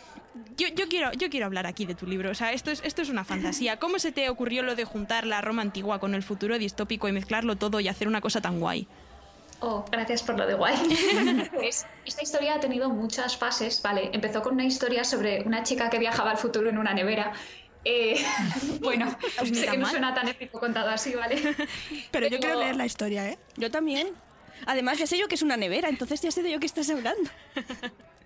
yo, 0.57 0.67
yo, 0.69 0.88
quiero, 0.88 1.11
yo 1.13 1.29
quiero 1.29 1.45
hablar 1.45 1.67
aquí 1.67 1.85
de 1.85 1.95
tu 1.95 2.05
libro. 2.07 2.31
O 2.31 2.35
sea, 2.35 2.53
esto 2.53 2.71
es, 2.71 2.81
esto 2.83 3.01
es 3.01 3.09
una 3.09 3.23
fantasía. 3.23 3.77
¿Cómo 3.77 4.00
se 4.00 4.11
te 4.11 4.29
ocurrió 4.29 4.63
lo 4.63 4.75
de 4.75 4.85
juntar 4.85 5.25
la 5.25 5.41
Roma 5.41 5.61
antigua 5.61 6.00
con 6.00 6.15
el 6.15 6.23
futuro 6.23 6.57
distópico 6.57 7.07
y 7.07 7.11
mezclarlo 7.11 7.55
todo 7.57 7.79
y 7.79 7.88
hacer 7.88 8.07
una 8.07 8.21
cosa 8.21 8.41
tan 8.41 8.59
guay? 8.59 8.88
Oh, 9.59 9.85
gracias 9.91 10.23
por 10.23 10.38
lo 10.38 10.47
de 10.47 10.55
guay. 10.55 10.75
pues 11.53 11.85
esta 12.05 12.23
historia 12.23 12.55
ha 12.55 12.59
tenido 12.59 12.89
muchas 12.89 13.38
fases, 13.38 13.81
¿vale? 13.81 14.09
Empezó 14.13 14.41
con 14.41 14.53
una 14.53 14.65
historia 14.65 15.03
sobre 15.03 15.43
una 15.43 15.63
chica 15.63 15.89
que 15.89 16.00
viajaba 16.00 16.31
al 16.31 16.38
futuro 16.38 16.69
en 16.69 16.77
una 16.79 16.93
nevera. 16.93 17.33
Eh, 17.83 18.15
bueno, 18.81 19.15
Pues 19.38 19.50
sé 19.50 19.65
tan 19.65 19.71
que 19.73 19.77
no 19.77 19.83
mal. 19.83 19.91
suena 19.91 20.13
tan 20.13 20.27
épico 20.27 20.59
contado 20.59 20.89
así, 20.89 21.13
¿vale? 21.13 21.55
Pero 22.11 22.27
yo 22.27 22.39
quiero 22.39 22.59
leer 22.59 22.75
la 22.75 22.85
historia, 22.85 23.27
¿eh? 23.29 23.38
Yo 23.57 23.69
también. 23.69 24.09
Además, 24.65 24.97
ya 25.00 25.07
sé 25.07 25.17
yo 25.17 25.27
que 25.27 25.35
es 25.35 25.41
una 25.41 25.57
nevera, 25.57 25.89
entonces 25.89 26.21
ya 26.21 26.31
sé 26.31 26.43
de 26.43 26.51
yo 26.51 26.59
qué 26.59 26.67
estás 26.67 26.89
hablando. 26.89 27.29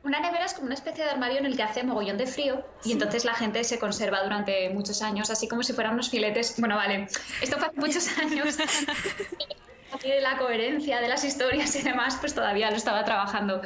Una 0.05 0.19
nevera 0.19 0.45
es 0.45 0.53
como 0.53 0.67
una 0.67 0.75
especie 0.75 1.03
de 1.03 1.09
armario 1.09 1.39
en 1.39 1.47
el 1.47 1.57
que 1.57 1.63
hace 1.63 1.83
mogollón 1.83 2.19
de 2.19 2.27
frío 2.27 2.63
y 2.83 2.91
entonces 2.91 3.25
la 3.25 3.33
gente 3.33 3.63
se 3.63 3.79
conserva 3.79 4.21
durante 4.21 4.69
muchos 4.69 5.01
años, 5.01 5.31
así 5.31 5.47
como 5.47 5.63
si 5.63 5.73
fueran 5.73 5.95
unos 5.95 6.11
filetes. 6.11 6.59
Bueno, 6.59 6.75
vale, 6.75 7.07
esto 7.41 7.57
fue 7.57 7.67
hace 7.67 7.79
muchos 7.79 8.07
años. 8.19 8.55
Aquí 9.91 10.09
de 10.09 10.21
la 10.21 10.37
coherencia 10.37 11.01
de 11.01 11.07
las 11.07 11.23
historias 11.23 11.75
y 11.75 11.81
demás, 11.81 12.17
pues 12.19 12.35
todavía 12.35 12.69
lo 12.69 12.77
estaba 12.77 13.03
trabajando. 13.03 13.63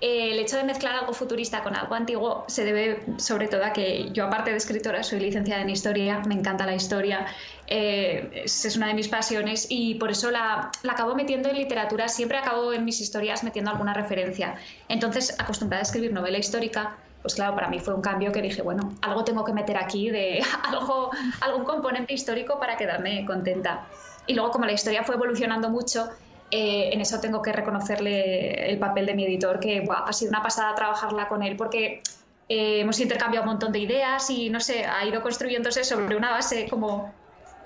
Eh, 0.00 0.30
el 0.30 0.38
hecho 0.38 0.56
de 0.56 0.62
mezclar 0.62 0.94
algo 0.94 1.12
futurista 1.12 1.64
con 1.64 1.74
algo 1.74 1.92
antiguo 1.94 2.44
se 2.46 2.64
debe 2.64 3.02
sobre 3.16 3.48
todo 3.48 3.64
a 3.64 3.72
que 3.72 4.10
yo, 4.12 4.26
aparte 4.26 4.52
de 4.52 4.56
escritora, 4.56 5.02
soy 5.02 5.18
licenciada 5.18 5.62
en 5.62 5.70
historia, 5.70 6.22
me 6.26 6.34
encanta 6.34 6.66
la 6.66 6.74
historia, 6.74 7.26
eh, 7.66 8.30
es, 8.44 8.76
una 8.76 8.86
de 8.86 8.94
mis 8.94 9.08
pasiones 9.08 9.66
y 9.68 9.96
por 9.96 10.12
eso 10.12 10.30
la, 10.30 10.70
la 10.84 10.92
acabo 10.92 11.16
metiendo 11.16 11.48
en 11.48 11.56
literatura, 11.56 12.06
siempre 12.08 12.38
acabo 12.38 12.72
en 12.72 12.84
mis 12.84 13.00
historias 13.00 13.42
metiendo 13.42 13.72
alguna 13.72 13.92
referencia. 13.92 14.54
Entonces, 14.88 15.34
acostumbrada 15.40 15.80
a 15.80 15.82
escribir 15.82 16.12
novela 16.12 16.38
histórica, 16.38 16.96
pues 17.22 17.34
claro, 17.34 17.56
para 17.56 17.68
mí 17.68 17.80
fue 17.80 17.94
un 17.94 18.00
cambio 18.00 18.30
que 18.30 18.40
dije, 18.40 18.62
bueno, 18.62 18.94
algo 19.02 19.24
tengo 19.24 19.44
que 19.44 19.52
meter 19.52 19.76
aquí 19.76 20.10
de 20.10 20.44
algo, 20.62 21.10
algún 21.40 21.64
componente 21.64 22.14
histórico 22.14 22.60
para 22.60 22.76
quedarme 22.76 23.26
contenta. 23.26 23.88
Y 24.28 24.34
luego, 24.34 24.52
como 24.52 24.66
la 24.66 24.72
historia 24.72 25.02
fue 25.02 25.16
evolucionando 25.16 25.70
mucho, 25.70 26.08
eh, 26.50 26.90
en 26.92 27.00
eso 27.00 27.20
tengo 27.20 27.42
que 27.42 27.52
reconocerle 27.52 28.70
el 28.70 28.78
papel 28.78 29.06
de 29.06 29.14
mi 29.14 29.24
editor, 29.24 29.60
que 29.60 29.86
ha 29.88 30.12
sido 30.12 30.30
una 30.30 30.42
pasada 30.42 30.74
trabajarla 30.74 31.28
con 31.28 31.42
él, 31.42 31.56
porque 31.56 32.02
eh, 32.48 32.80
hemos 32.80 32.98
intercambiado 33.00 33.44
un 33.44 33.50
montón 33.52 33.72
de 33.72 33.80
ideas 33.80 34.28
y 34.30 34.48
no 34.50 34.60
sé, 34.60 34.84
ha 34.86 35.04
ido 35.04 35.22
construyéndose 35.22 35.84
sobre 35.84 36.16
una 36.16 36.30
base 36.30 36.66
como 36.68 37.12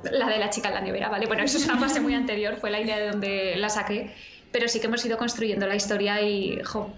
la 0.02 0.26
de 0.28 0.38
la 0.38 0.50
chica 0.50 0.68
en 0.68 0.74
la 0.74 0.80
nevera, 0.80 1.08
¿vale? 1.08 1.26
Bueno, 1.26 1.44
eso 1.44 1.58
es 1.58 1.64
una 1.66 1.78
fase 1.78 2.00
muy 2.00 2.14
anterior, 2.14 2.56
fue 2.56 2.70
la 2.70 2.80
idea 2.80 2.98
de 2.98 3.10
donde 3.10 3.54
la 3.56 3.68
saqué, 3.68 4.12
pero 4.50 4.66
sí 4.66 4.80
que 4.80 4.86
hemos 4.88 5.04
ido 5.06 5.16
construyendo 5.16 5.66
la 5.68 5.76
historia 5.76 6.20
y, 6.20 6.60
jo, 6.64 6.90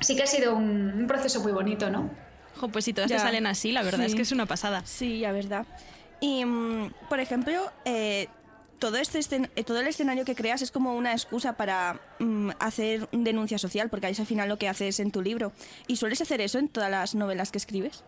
sí 0.00 0.16
que 0.16 0.22
ha 0.22 0.26
sido 0.26 0.54
un, 0.56 0.92
un 1.00 1.06
proceso 1.06 1.40
muy 1.40 1.52
bonito, 1.52 1.90
¿no? 1.90 2.08
Jo, 2.56 2.68
pues 2.68 2.86
si 2.86 2.94
todas 2.94 3.10
Ya. 3.10 3.16
te 3.18 3.22
salen 3.22 3.46
así, 3.46 3.72
la 3.72 3.82
verdad 3.82 4.00
Sí. 4.00 4.06
es 4.06 4.14
que 4.14 4.22
es 4.22 4.32
una 4.32 4.46
pasada. 4.46 4.82
Sí, 4.86 5.18
la 5.20 5.32
verdad. 5.32 5.66
Y, 6.20 6.44
mm, 6.44 6.92
por 7.08 7.20
ejemplo, 7.20 7.70
eh, 7.84 8.28
todo, 8.80 8.96
este 8.96 9.20
escen- 9.20 9.48
eh, 9.54 9.62
todo 9.62 9.78
el 9.78 9.86
escenario 9.86 10.24
que 10.24 10.34
creas 10.34 10.60
es 10.62 10.72
como 10.72 10.96
una 10.96 11.12
excusa 11.12 11.52
para 11.52 12.00
mm, 12.18 12.50
hacer 12.58 13.08
denuncia 13.12 13.58
social, 13.58 13.88
porque 13.90 14.08
es 14.08 14.18
al 14.18 14.26
final 14.26 14.48
lo 14.48 14.58
que 14.58 14.68
haces 14.68 14.98
en 14.98 15.12
tu 15.12 15.22
libro. 15.22 15.52
¿Y 15.86 15.96
sueles 15.96 16.20
hacer 16.20 16.40
eso 16.40 16.58
en 16.58 16.68
todas 16.68 16.90
las 16.90 17.14
novelas 17.14 17.52
que 17.52 17.58
escribes? 17.58 18.02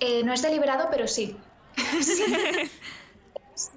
Eh, 0.00 0.22
no 0.24 0.32
es 0.34 0.42
deliberado, 0.42 0.88
pero 0.90 1.08
sí. 1.08 1.34
Sí, 2.02 2.22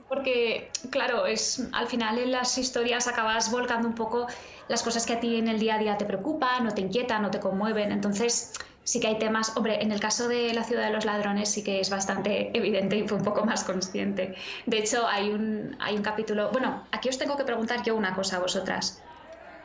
Porque, 0.09 0.71
claro, 0.89 1.25
es 1.25 1.67
al 1.71 1.87
final 1.87 2.17
en 2.19 2.31
las 2.31 2.57
historias 2.57 3.07
acabas 3.07 3.51
volcando 3.51 3.87
un 3.87 3.95
poco 3.95 4.27
las 4.67 4.81
cosas 4.83 5.05
que 5.05 5.13
a 5.13 5.19
ti 5.19 5.35
en 5.35 5.47
el 5.47 5.59
día 5.59 5.75
a 5.75 5.77
día 5.77 5.97
te 5.97 6.05
preocupan, 6.05 6.67
o 6.67 6.71
te 6.71 6.81
inquietan, 6.81 7.25
o 7.25 7.31
te 7.31 7.39
conmueven. 7.39 7.91
Entonces, 7.91 8.53
sí 8.83 8.99
que 8.99 9.07
hay 9.07 9.19
temas. 9.19 9.55
Hombre, 9.57 9.81
en 9.81 9.91
el 9.91 9.99
caso 9.99 10.27
de 10.27 10.53
La 10.53 10.63
ciudad 10.63 10.85
de 10.85 10.91
los 10.91 11.05
ladrones 11.05 11.49
sí 11.49 11.63
que 11.63 11.79
es 11.81 11.89
bastante 11.89 12.55
evidente 12.57 12.97
y 12.97 13.07
fue 13.07 13.17
un 13.17 13.23
poco 13.23 13.45
más 13.45 13.63
consciente. 13.63 14.35
De 14.65 14.77
hecho, 14.77 15.05
hay 15.07 15.29
un, 15.29 15.75
hay 15.79 15.95
un 15.95 16.01
capítulo. 16.01 16.49
Bueno, 16.51 16.87
aquí 16.91 17.09
os 17.09 17.17
tengo 17.17 17.35
que 17.35 17.43
preguntar 17.43 17.83
yo 17.83 17.95
una 17.95 18.15
cosa 18.15 18.37
a 18.37 18.39
vosotras. 18.39 19.01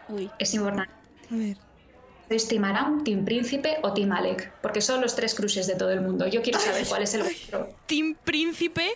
Uy. 0.08 0.30
Es 0.38 0.52
importante. 0.54 0.92
A 1.30 1.36
ver. 1.36 1.56
¿Sois 2.28 2.46
Team 2.46 2.62
Aram, 2.62 3.02
Team 3.02 3.24
Príncipe 3.24 3.78
o 3.82 3.92
Team 3.92 4.12
Alec? 4.12 4.52
Porque 4.62 4.80
son 4.80 5.00
los 5.00 5.16
tres 5.16 5.34
cruces 5.34 5.66
de 5.66 5.74
todo 5.74 5.90
el 5.90 6.00
mundo. 6.00 6.28
Yo 6.28 6.42
quiero 6.42 6.60
saber 6.60 6.86
cuál 6.86 7.02
es 7.02 7.14
el 7.14 7.22
vuestro. 7.26 7.68
Team 7.86 8.16
Príncipe 8.22 8.92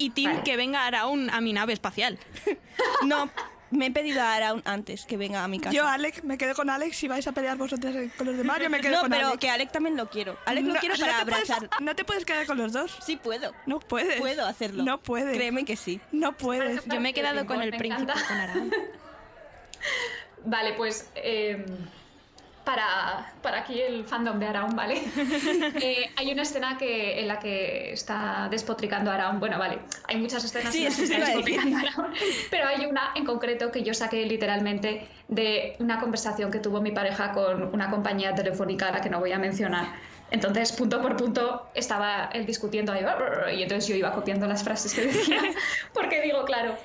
y 0.00 0.24
Vale. 0.26 0.42
que 0.42 0.56
venga 0.56 0.86
Araun 0.86 1.30
a 1.30 1.40
mi 1.40 1.52
nave 1.52 1.72
espacial. 1.72 2.18
No, 3.04 3.30
me 3.70 3.86
he 3.86 3.90
pedido 3.90 4.22
a 4.22 4.34
Araun 4.34 4.62
antes 4.64 5.04
que 5.04 5.16
venga 5.18 5.44
a 5.44 5.48
mi 5.48 5.58
casa. 5.60 5.74
Yo, 5.76 5.86
Alex, 5.86 6.24
me 6.24 6.38
quedo 6.38 6.54
con 6.54 6.70
Alex. 6.70 6.96
Si 6.96 7.08
vais 7.08 7.26
a 7.26 7.32
pelear 7.32 7.56
vosotros 7.58 7.94
con 8.16 8.26
los 8.26 8.36
demás, 8.36 8.58
yo 8.60 8.70
me 8.70 8.80
quedo 8.80 8.96
no, 8.96 9.00
con 9.02 9.10
pero 9.10 9.26
Alex. 9.28 9.38
que 9.40 9.50
Alec 9.50 9.70
también 9.70 9.96
lo 9.96 10.08
quiero. 10.08 10.36
Alec 10.46 10.64
lo 10.64 10.74
No, 10.74 10.80
quiero 10.80 10.96
no 10.96 11.00
para 11.06 11.24
puedes- 11.24 11.50
abrazar. 11.50 11.82
no 11.82 11.94
te 11.94 12.04
puedes 12.04 12.24
quedar 12.24 12.46
con 12.46 12.56
los 12.58 12.72
dos. 12.72 12.98
Sí 13.04 13.16
puedo. 13.16 13.52
No 13.66 13.78
puedes. 13.80 14.18
Puedo 14.18 14.46
hacerlo. 14.46 14.82
No 14.82 15.00
puedes. 15.02 15.36
Créeme 15.36 15.64
que 15.66 15.76
sí. 15.76 16.00
No 16.10 16.36
puedes. 16.36 16.84
Yo 16.86 17.00
me 17.00 17.10
he 17.10 17.12
quedado 17.14 17.44
con 17.46 17.60
el 17.62 17.70
Me 17.70 17.78
príncipe, 17.78 18.12
con 18.12 18.36
Araun. 18.38 18.72
Vale, 20.44 20.72
pues 20.74 21.10
eh, 21.16 21.64
para, 22.64 23.32
para 23.42 23.60
aquí 23.60 23.80
el 23.80 24.04
fandom 24.04 24.38
de 24.38 24.46
Araun, 24.46 24.76
¿vale? 24.76 25.02
Eh, 25.82 26.10
hay 26.16 26.32
una 26.32 26.42
escena 26.42 26.76
que, 26.76 27.20
en 27.20 27.28
la 27.28 27.38
que 27.38 27.92
está 27.92 28.48
despotricando 28.50 29.10
a 29.10 29.14
Araun. 29.14 29.40
Bueno, 29.40 29.58
vale, 29.58 29.78
hay 30.08 30.16
muchas 30.16 30.44
escenas 30.44 30.72
Sí, 30.72 30.80
en 30.80 30.84
las 30.84 30.96
que 30.96 31.04
está 31.04 31.18
despotricando 31.18 31.76
Araun, 31.78 32.12
pero 32.50 32.66
hay 32.68 32.86
una 32.86 33.12
en 33.14 33.24
concreto 33.24 33.70
que 33.70 33.82
yo 33.82 33.94
saqué 33.94 34.24
literalmente 34.26 35.08
de 35.28 35.76
una 35.78 35.98
conversación 36.00 36.50
que 36.50 36.58
tuvo 36.58 36.80
mi 36.80 36.90
pareja 36.90 37.32
con 37.32 37.74
una 37.74 37.90
compañía 37.90 38.34
telefónica 38.34 38.88
a 38.88 38.92
la 38.92 39.00
que 39.00 39.10
no 39.10 39.20
voy 39.20 39.32
a 39.32 39.38
mencionar. 39.38 39.86
Entonces, 40.30 40.72
punto 40.72 41.02
por 41.02 41.16
punto, 41.16 41.70
estaba 41.74 42.30
él 42.32 42.46
discutiendo 42.46 42.92
ahí, 42.92 43.04
y 43.56 43.62
entonces 43.62 43.88
yo 43.88 43.96
iba 43.96 44.12
copiando 44.12 44.46
las 44.46 44.62
frases 44.62 44.94
que 44.94 45.06
decía, 45.06 45.40
porque 45.92 46.20
digo, 46.20 46.44
claro, 46.44 46.76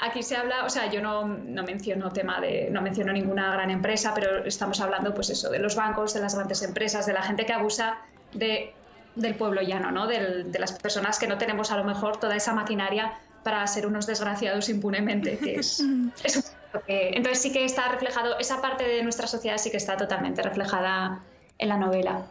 aquí 0.00 0.22
se 0.22 0.36
habla, 0.36 0.64
o 0.64 0.70
sea, 0.70 0.90
yo 0.90 1.00
no, 1.00 1.26
no 1.26 1.62
menciono 1.62 2.10
tema 2.12 2.40
de, 2.40 2.68
no 2.70 2.80
menciono 2.82 3.12
ninguna 3.12 3.52
gran 3.52 3.70
empresa, 3.70 4.12
pero 4.14 4.44
estamos 4.44 4.80
hablando, 4.80 5.14
pues 5.14 5.30
eso, 5.30 5.50
de 5.50 5.58
los 5.58 5.76
bancos, 5.76 6.14
de 6.14 6.20
las 6.20 6.34
grandes 6.34 6.62
empresas, 6.62 7.06
de 7.06 7.12
la 7.12 7.22
gente 7.22 7.44
que 7.46 7.52
abusa 7.52 7.98
de, 8.32 8.74
del 9.14 9.34
pueblo 9.34 9.60
llano, 9.62 9.90
¿no? 9.90 10.06
Del- 10.06 10.50
de 10.50 10.58
las 10.58 10.72
personas 10.72 11.18
que 11.18 11.26
no 11.26 11.36
tenemos 11.38 11.70
a 11.70 11.76
lo 11.76 11.84
mejor 11.84 12.18
toda 12.18 12.36
esa 12.36 12.52
maquinaria 12.54 13.12
para 13.42 13.66
ser 13.66 13.86
unos 13.86 14.06
desgraciados 14.06 14.68
impunemente, 14.68 15.38
que 15.38 15.56
es, 15.56 15.80
es 16.24 16.36
un 16.36 16.42
poco 16.72 16.84
que- 16.86 17.10
entonces 17.14 17.42
sí 17.42 17.52
que 17.52 17.64
está 17.64 17.88
reflejado, 17.88 18.38
esa 18.38 18.60
parte 18.60 18.84
de 18.84 19.02
nuestra 19.02 19.26
sociedad 19.26 19.58
sí 19.58 19.70
que 19.70 19.76
está 19.78 19.96
totalmente 19.96 20.42
reflejada 20.42 21.20
en 21.58 21.68
la 21.68 21.76
novela. 21.76 22.22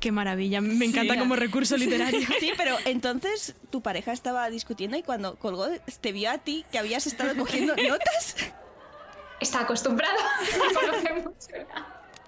Qué 0.00 0.12
maravilla, 0.12 0.60
me 0.60 0.84
encanta 0.84 1.14
Sí. 1.14 1.18
como 1.20 1.36
recurso 1.36 1.76
literario. 1.76 2.20
Sí, 2.40 2.52
pero 2.56 2.76
entonces 2.84 3.54
tu 3.70 3.80
pareja 3.82 4.12
estaba 4.12 4.48
discutiendo 4.50 4.96
y 4.96 5.02
cuando 5.02 5.36
colgó 5.36 5.68
te 6.00 6.12
vio 6.12 6.30
a 6.30 6.38
ti 6.38 6.64
que 6.70 6.78
habías 6.78 7.06
estado 7.06 7.34
cogiendo 7.36 7.74
notas. 7.88 8.36
Está 9.40 9.66
mucho. 11.24 11.48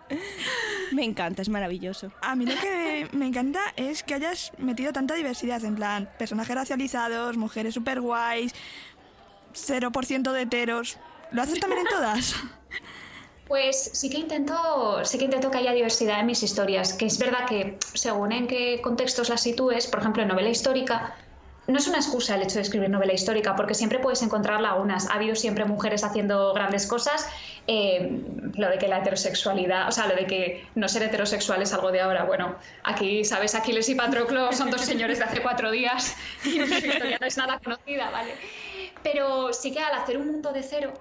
Me 0.93 1.03
encanta, 1.05 1.43
es 1.43 1.49
maravilloso. 1.49 2.13
A 2.21 2.37
mí 2.37 2.45
lo 2.45 2.55
que 2.61 3.09
me 3.13 3.27
encanta 3.27 3.61
es 3.77 4.03
que 4.03 4.15
hayas 4.15 4.53
metido 4.59 4.93
tanta 4.93 5.15
diversidad, 5.15 5.65
en 5.65 5.75
plan, 5.77 6.11
personajes 6.19 6.55
racializados, 6.55 7.37
mujeres 7.39 7.75
super 7.75 8.01
guays, 8.03 8.53
0% 9.55 10.33
de 10.33 10.43
heteros. 10.43 10.99
¿Lo 11.33 11.43
haces 11.43 11.59
también 11.59 11.81
en 11.83 11.89
todas? 11.89 12.37
Pues 13.47 13.91
sí 13.93 14.09
que 14.09 14.19
intento, 14.19 15.05
sí 15.05 15.19
que 15.19 15.27
intento 15.27 15.51
que 15.51 15.59
haya 15.59 15.73
diversidad 15.73 16.21
en 16.21 16.27
mis 16.27 16.43
historias, 16.43 16.95
que 16.95 17.07
es 17.07 17.19
verdad 17.19 17.47
que 17.47 17.79
según 17.93 18.33
en 18.33 18.47
qué 18.47 18.81
contextos 18.83 19.29
las 19.29 19.43
sitúes, 19.43 19.87
por 19.87 20.01
ejemplo 20.01 20.23
en 20.23 20.29
novela 20.29 20.49
histórica, 20.49 21.15
no 21.67 21.79
es 21.79 21.89
una 21.89 21.99
excusa 21.99 22.35
el 22.35 22.43
hecho 22.43 22.57
de 22.57 22.63
escribir 22.63 22.91
novela 22.91 23.13
histórica, 23.13 23.57
porque 23.57 23.75
siempre 23.75 23.99
puedes 23.99 24.23
encontrar 24.23 24.61
lagunas. 24.61 25.09
Ha 25.09 25.15
habido 25.15 25.35
siempre 25.35 25.65
mujeres 25.65 26.05
haciendo 26.05 26.53
grandes 26.53 26.87
cosas. 26.87 27.27
eh, 27.67 28.21
lo 28.57 28.69
de 28.69 28.79
que 28.79 28.89
la 28.89 28.99
heterosexualidad, 28.99 29.89
o 29.89 29.93
sea, 29.93 30.07
lo 30.07 30.15
de 30.15 30.27
que 30.27 30.67
no 30.75 30.87
ser 30.87 31.03
heterosexual 31.03 31.63
es 31.63 31.73
algo 31.73 31.91
de 31.91 32.01
ahora. 32.01 32.25
Bueno, 32.25 32.57
aquí, 32.83 33.25
¿sabes? 33.25 33.55
Aquiles 33.55 33.89
y 33.89 33.95
Patroclo 33.95 34.53
son 34.53 34.71
dos 34.71 34.83
señores 34.83 35.19
de 35.19 35.25
hace 35.25 35.41
cuatro 35.41 35.71
días 35.71 36.15
y 36.45 36.59
nuestra 36.59 36.79
historia 36.79 37.19
no 37.19 37.27
es 37.27 37.37
nada 37.39 37.59
conocida, 37.59 38.11
¿vale? 38.11 38.35
Pero 39.03 39.53
sí 39.53 39.73
que 39.73 39.81
al 39.81 39.95
hacer 39.95 40.19
un 40.19 40.27
mundo 40.27 40.53
de 40.53 40.63
cero, 40.63 40.93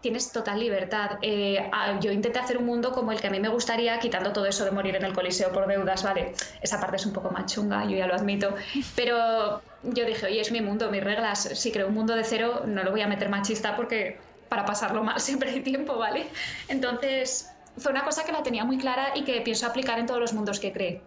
tienes 0.00 0.32
total 0.32 0.58
libertad. 0.60 1.18
Eh, 1.22 1.70
yo 2.00 2.10
intenté 2.12 2.38
hacer 2.38 2.58
un 2.58 2.66
mundo 2.66 2.92
como 2.92 3.12
el 3.12 3.20
que 3.20 3.26
a 3.26 3.30
mí 3.30 3.40
me 3.40 3.48
gustaría, 3.48 3.98
quitando 3.98 4.32
todo 4.32 4.46
eso 4.46 4.64
de 4.64 4.70
morir 4.70 4.96
en 4.96 5.04
el 5.04 5.12
coliseo 5.12 5.52
por 5.52 5.66
deudas, 5.66 6.02
¿vale? 6.02 6.32
Esa 6.62 6.80
parte 6.80 6.96
es 6.96 7.06
un 7.06 7.12
poco 7.12 7.30
más 7.30 7.52
chunga, 7.52 7.84
yo 7.84 7.96
ya 7.96 8.06
lo 8.06 8.14
admito. 8.14 8.54
Pero 8.96 9.60
yo 9.82 10.04
dije, 10.04 10.26
oye, 10.26 10.40
es 10.40 10.52
mi 10.52 10.60
mundo, 10.60 10.90
mis 10.90 11.04
reglas. 11.04 11.42
Si 11.54 11.70
creo 11.72 11.88
un 11.88 11.94
mundo 11.94 12.14
de 12.14 12.24
cero, 12.24 12.62
no 12.66 12.82
lo 12.82 12.90
voy 12.90 13.02
a 13.02 13.06
meter 13.06 13.28
machista 13.28 13.76
porque 13.76 14.18
para 14.48 14.64
pasarlo 14.64 15.04
mal 15.04 15.20
siempre 15.20 15.50
hay 15.50 15.60
tiempo, 15.60 15.96
¿vale? 15.96 16.26
Entonces, 16.68 17.50
fue 17.76 17.92
una 17.92 18.04
cosa 18.04 18.24
que 18.24 18.32
la 18.32 18.42
tenía 18.42 18.64
muy 18.64 18.78
clara 18.78 19.12
y 19.14 19.24
que 19.24 19.40
pienso 19.42 19.66
aplicar 19.66 19.98
en 19.98 20.06
todos 20.06 20.20
los 20.20 20.32
mundos 20.32 20.60
que 20.60 20.72
cree. 20.72 21.02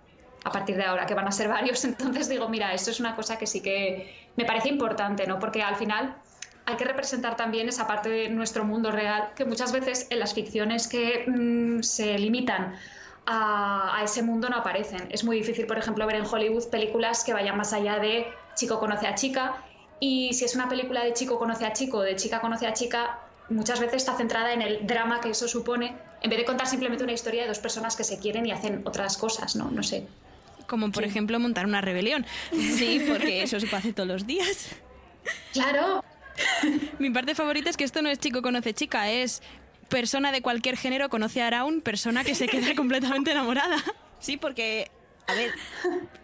A 0.46 0.52
partir 0.52 0.76
de 0.76 0.84
ahora, 0.84 1.06
que 1.06 1.14
van 1.14 1.28
a 1.28 1.32
ser 1.32 1.48
varios, 1.58 1.84
entonces 1.84 2.30
digo, 2.30 2.48
mira, 2.50 2.74
esto 2.74 2.92
es 2.92 3.00
una 3.00 3.16
cosa 3.16 3.38
que 3.38 3.48
sí 3.48 3.62
que 3.62 4.14
me 4.36 4.46
parece 4.46 4.70
importante, 4.70 5.26
¿no? 5.26 5.40
Porque 5.40 5.64
al 5.64 5.76
final 5.76 6.16
hay 6.66 6.76
que 6.78 6.86
representar 6.86 7.36
también 7.36 7.68
esa 7.70 7.88
parte 7.88 8.10
de 8.10 8.30
nuestro 8.30 8.64
mundo 8.64 8.92
real 8.92 9.32
que 9.36 9.46
muchas 9.46 9.72
veces 9.72 10.08
en 10.10 10.20
las 10.20 10.34
ficciones 10.34 10.88
que 10.88 11.26
mm, 11.28 11.82
se 11.82 12.18
limitan 12.18 12.76
a, 13.26 13.98
a 13.98 14.04
ese 14.04 14.22
mundo 14.22 14.50
no 14.50 14.58
aparecen. 14.58 15.08
Es 15.10 15.24
muy 15.24 15.38
difícil, 15.38 15.66
por 15.66 15.78
ejemplo, 15.78 16.06
ver 16.06 16.18
en 16.18 16.26
Hollywood 16.26 16.70
películas 16.70 17.24
que 17.24 17.34
vayan 17.34 17.58
más 17.58 17.74
allá 17.74 18.00
de 18.00 18.28
chico 18.56 18.80
conoce 18.80 19.08
a 19.08 19.16
chica 19.16 19.64
y 20.00 20.34
si 20.34 20.46
es 20.46 20.56
una 20.56 20.68
película 20.70 21.04
de 21.04 21.14
chico 21.14 21.40
conoce 21.40 21.66
a 21.66 21.74
chico 21.74 22.00
o 22.00 22.02
de 22.02 22.16
chica 22.16 22.42
conoce 22.42 22.68
a 22.68 22.74
chica, 22.74 23.20
muchas 23.50 23.80
veces 23.80 23.98
está 23.98 24.16
centrada 24.16 24.54
en 24.54 24.62
el 24.62 24.86
drama 24.86 25.22
que 25.22 25.30
eso 25.30 25.48
supone 25.48 25.96
en 26.22 26.30
vez 26.30 26.40
de 26.40 26.46
contar 26.46 26.68
simplemente 26.68 27.04
una 27.04 27.14
historia 27.14 27.44
de 27.44 27.50
dos 27.50 27.60
personas 27.60 27.96
que 27.96 28.04
se 28.04 28.18
quieren 28.18 28.46
y 28.46 28.52
hacen 28.52 28.82
otras 28.86 29.18
cosas, 29.18 29.56
¿no? 29.56 29.70
No 29.70 29.84
sé. 29.84 30.08
Como 30.68 30.92
por 30.92 31.04
ejemplo 31.04 31.40
montar 31.40 31.66
una 31.66 31.82
rebelión. 31.82 32.26
Sí, 32.52 33.06
porque 33.08 33.44
eso 33.44 33.60
se 33.60 33.76
hacer 33.76 33.94
todos 33.94 34.08
los 34.08 34.26
días. 34.26 34.70
Claro, 35.52 36.04
Mi 37.00 37.10
parte 37.10 37.36
favorita 37.36 37.70
es 37.70 37.78
que 37.78 37.84
esto 37.84 38.02
no 38.02 38.10
es 38.10 38.20
chico 38.20 38.42
conoce 38.42 38.74
chica, 38.74 39.10
es 39.10 39.42
persona 39.90 40.32
de 40.32 40.42
cualquier 40.42 40.78
género 40.78 41.10
conoce 41.10 41.42
a 41.42 41.48
Araun, 41.48 41.82
persona 41.82 42.24
que 42.24 42.36
se 42.36 42.48
queda 42.48 42.74
completamente 42.76 43.32
enamorada. 43.32 43.78
Sí, 44.20 44.38
porque, 44.38 44.90
a 45.28 45.34
ver, 45.34 45.52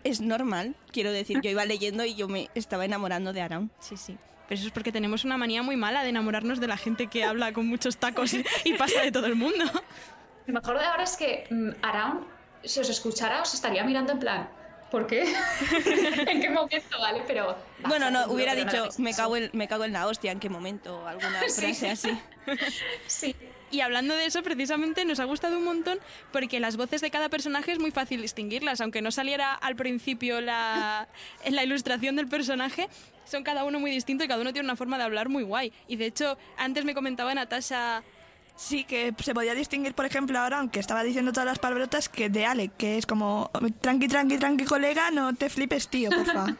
es 0.03 0.21
normal. 0.21 0.75
Quiero 0.91 1.11
decir, 1.11 1.39
yo 1.41 1.49
iba 1.49 1.65
leyendo 1.65 2.05
y 2.05 2.15
yo 2.15 2.27
me 2.27 2.49
estaba 2.55 2.85
enamorando 2.85 3.33
de 3.33 3.41
Araun. 3.41 3.71
Sí, 3.79 3.97
sí. 3.97 4.17
Pero 4.47 4.57
eso 4.57 4.67
es 4.67 4.73
porque 4.73 4.91
tenemos 4.91 5.25
una 5.25 5.37
manía 5.37 5.61
muy 5.61 5.75
mala 5.75 6.01
de 6.01 6.09
enamorarnos 6.09 6.59
de 6.59 6.67
la 6.67 6.77
gente 6.77 7.07
que 7.07 7.23
habla 7.23 7.53
con 7.53 7.67
muchos 7.67 7.97
tacos 7.97 8.33
y, 8.33 8.43
y 8.63 8.73
pasa 8.73 9.01
de 9.01 9.11
todo 9.11 9.27
el 9.27 9.35
mundo. 9.35 9.65
Lo 10.47 10.53
mejor 10.53 10.79
de 10.79 10.85
ahora 10.85 11.03
es 11.03 11.15
que 11.15 11.45
mm, 11.51 11.69
Araun, 11.83 12.25
si 12.63 12.79
os 12.79 12.89
escuchara, 12.89 13.43
os 13.43 13.53
estaría 13.53 13.83
mirando 13.83 14.13
en 14.13 14.19
plan, 14.19 14.49
¿por 14.89 15.07
qué? 15.07 15.23
¿En 16.27 16.41
qué 16.41 16.49
momento? 16.49 16.99
Vale, 16.99 17.23
pero... 17.27 17.55
Bueno, 17.87 18.09
no, 18.11 18.25
hubiera 18.27 18.55
dicho, 18.55 18.89
me 18.97 19.13
cago, 19.13 19.37
en, 19.37 19.49
me 19.53 19.67
cago 19.67 19.85
en 19.85 19.93
la 19.93 20.07
hostia, 20.07 20.31
¿en 20.31 20.39
qué 20.39 20.49
momento? 20.49 21.07
Alguna 21.07 21.41
Sí. 21.47 21.61
frase 21.61 21.89
así. 21.89 22.17
Sí. 23.07 23.35
Y 23.71 23.81
hablando 23.81 24.15
de 24.15 24.25
eso, 24.25 24.41
precisamente 24.41 25.05
nos 25.05 25.19
ha 25.19 25.25
gustado 25.25 25.57
un 25.59 25.63
montón 25.63 25.99
porque 26.31 26.59
las 26.59 26.75
voces 26.75 27.01
de 27.01 27.11
cada 27.11 27.29
personaje 27.29 27.71
es 27.71 27.77
muy 27.77 27.91
fácil 27.91 28.21
distinguirlas, 28.21 28.81
aunque 28.81 29.03
no 29.03 29.11
saliera 29.11 29.53
al 29.53 29.75
principio 29.75 30.41
la, 30.41 31.07
en 31.43 31.55
la 31.55 31.63
ilustración 31.63 32.15
del 32.15 32.27
personaje, 32.27 32.89
son 33.25 33.43
cada 33.43 33.63
uno 33.63 33.79
muy 33.79 33.91
distinto 33.91 34.23
y 34.23 34.27
cada 34.27 34.41
uno 34.41 34.53
tiene 34.53 34.65
una 34.65 34.75
forma 34.75 34.97
de 34.97 35.03
hablar 35.03 35.29
muy 35.29 35.43
guay. 35.43 35.71
Y 35.87 35.97
de 35.97 36.07
hecho, 36.07 36.37
antes 36.57 36.83
me 36.83 36.95
comentaba 36.95 37.33
Natasha... 37.35 38.03
Sí, 38.59 38.83
que 38.83 39.15
se 39.17 39.33
podía 39.33 39.55
distinguir, 39.55 39.93
por 39.93 40.05
ejemplo, 40.05 40.37
ahora, 40.37 40.59
aunque 40.59 40.81
estaba 40.81 41.01
diciendo 41.01 41.31
todas 41.31 41.45
las 41.45 41.59
palabrotas, 41.59 42.09
que 42.09 42.29
de 42.29 42.45
Alec, 42.45 42.73
que 42.75 42.97
es 42.97 43.05
como, 43.05 43.49
tranqui, 43.79 44.09
tranqui, 44.09 44.37
tranqui, 44.37 44.65
colega, 44.65 45.11
no 45.11 45.33
te 45.33 45.49
flipes, 45.49 45.87
tío, 45.87 46.09
porfa. 46.09 46.45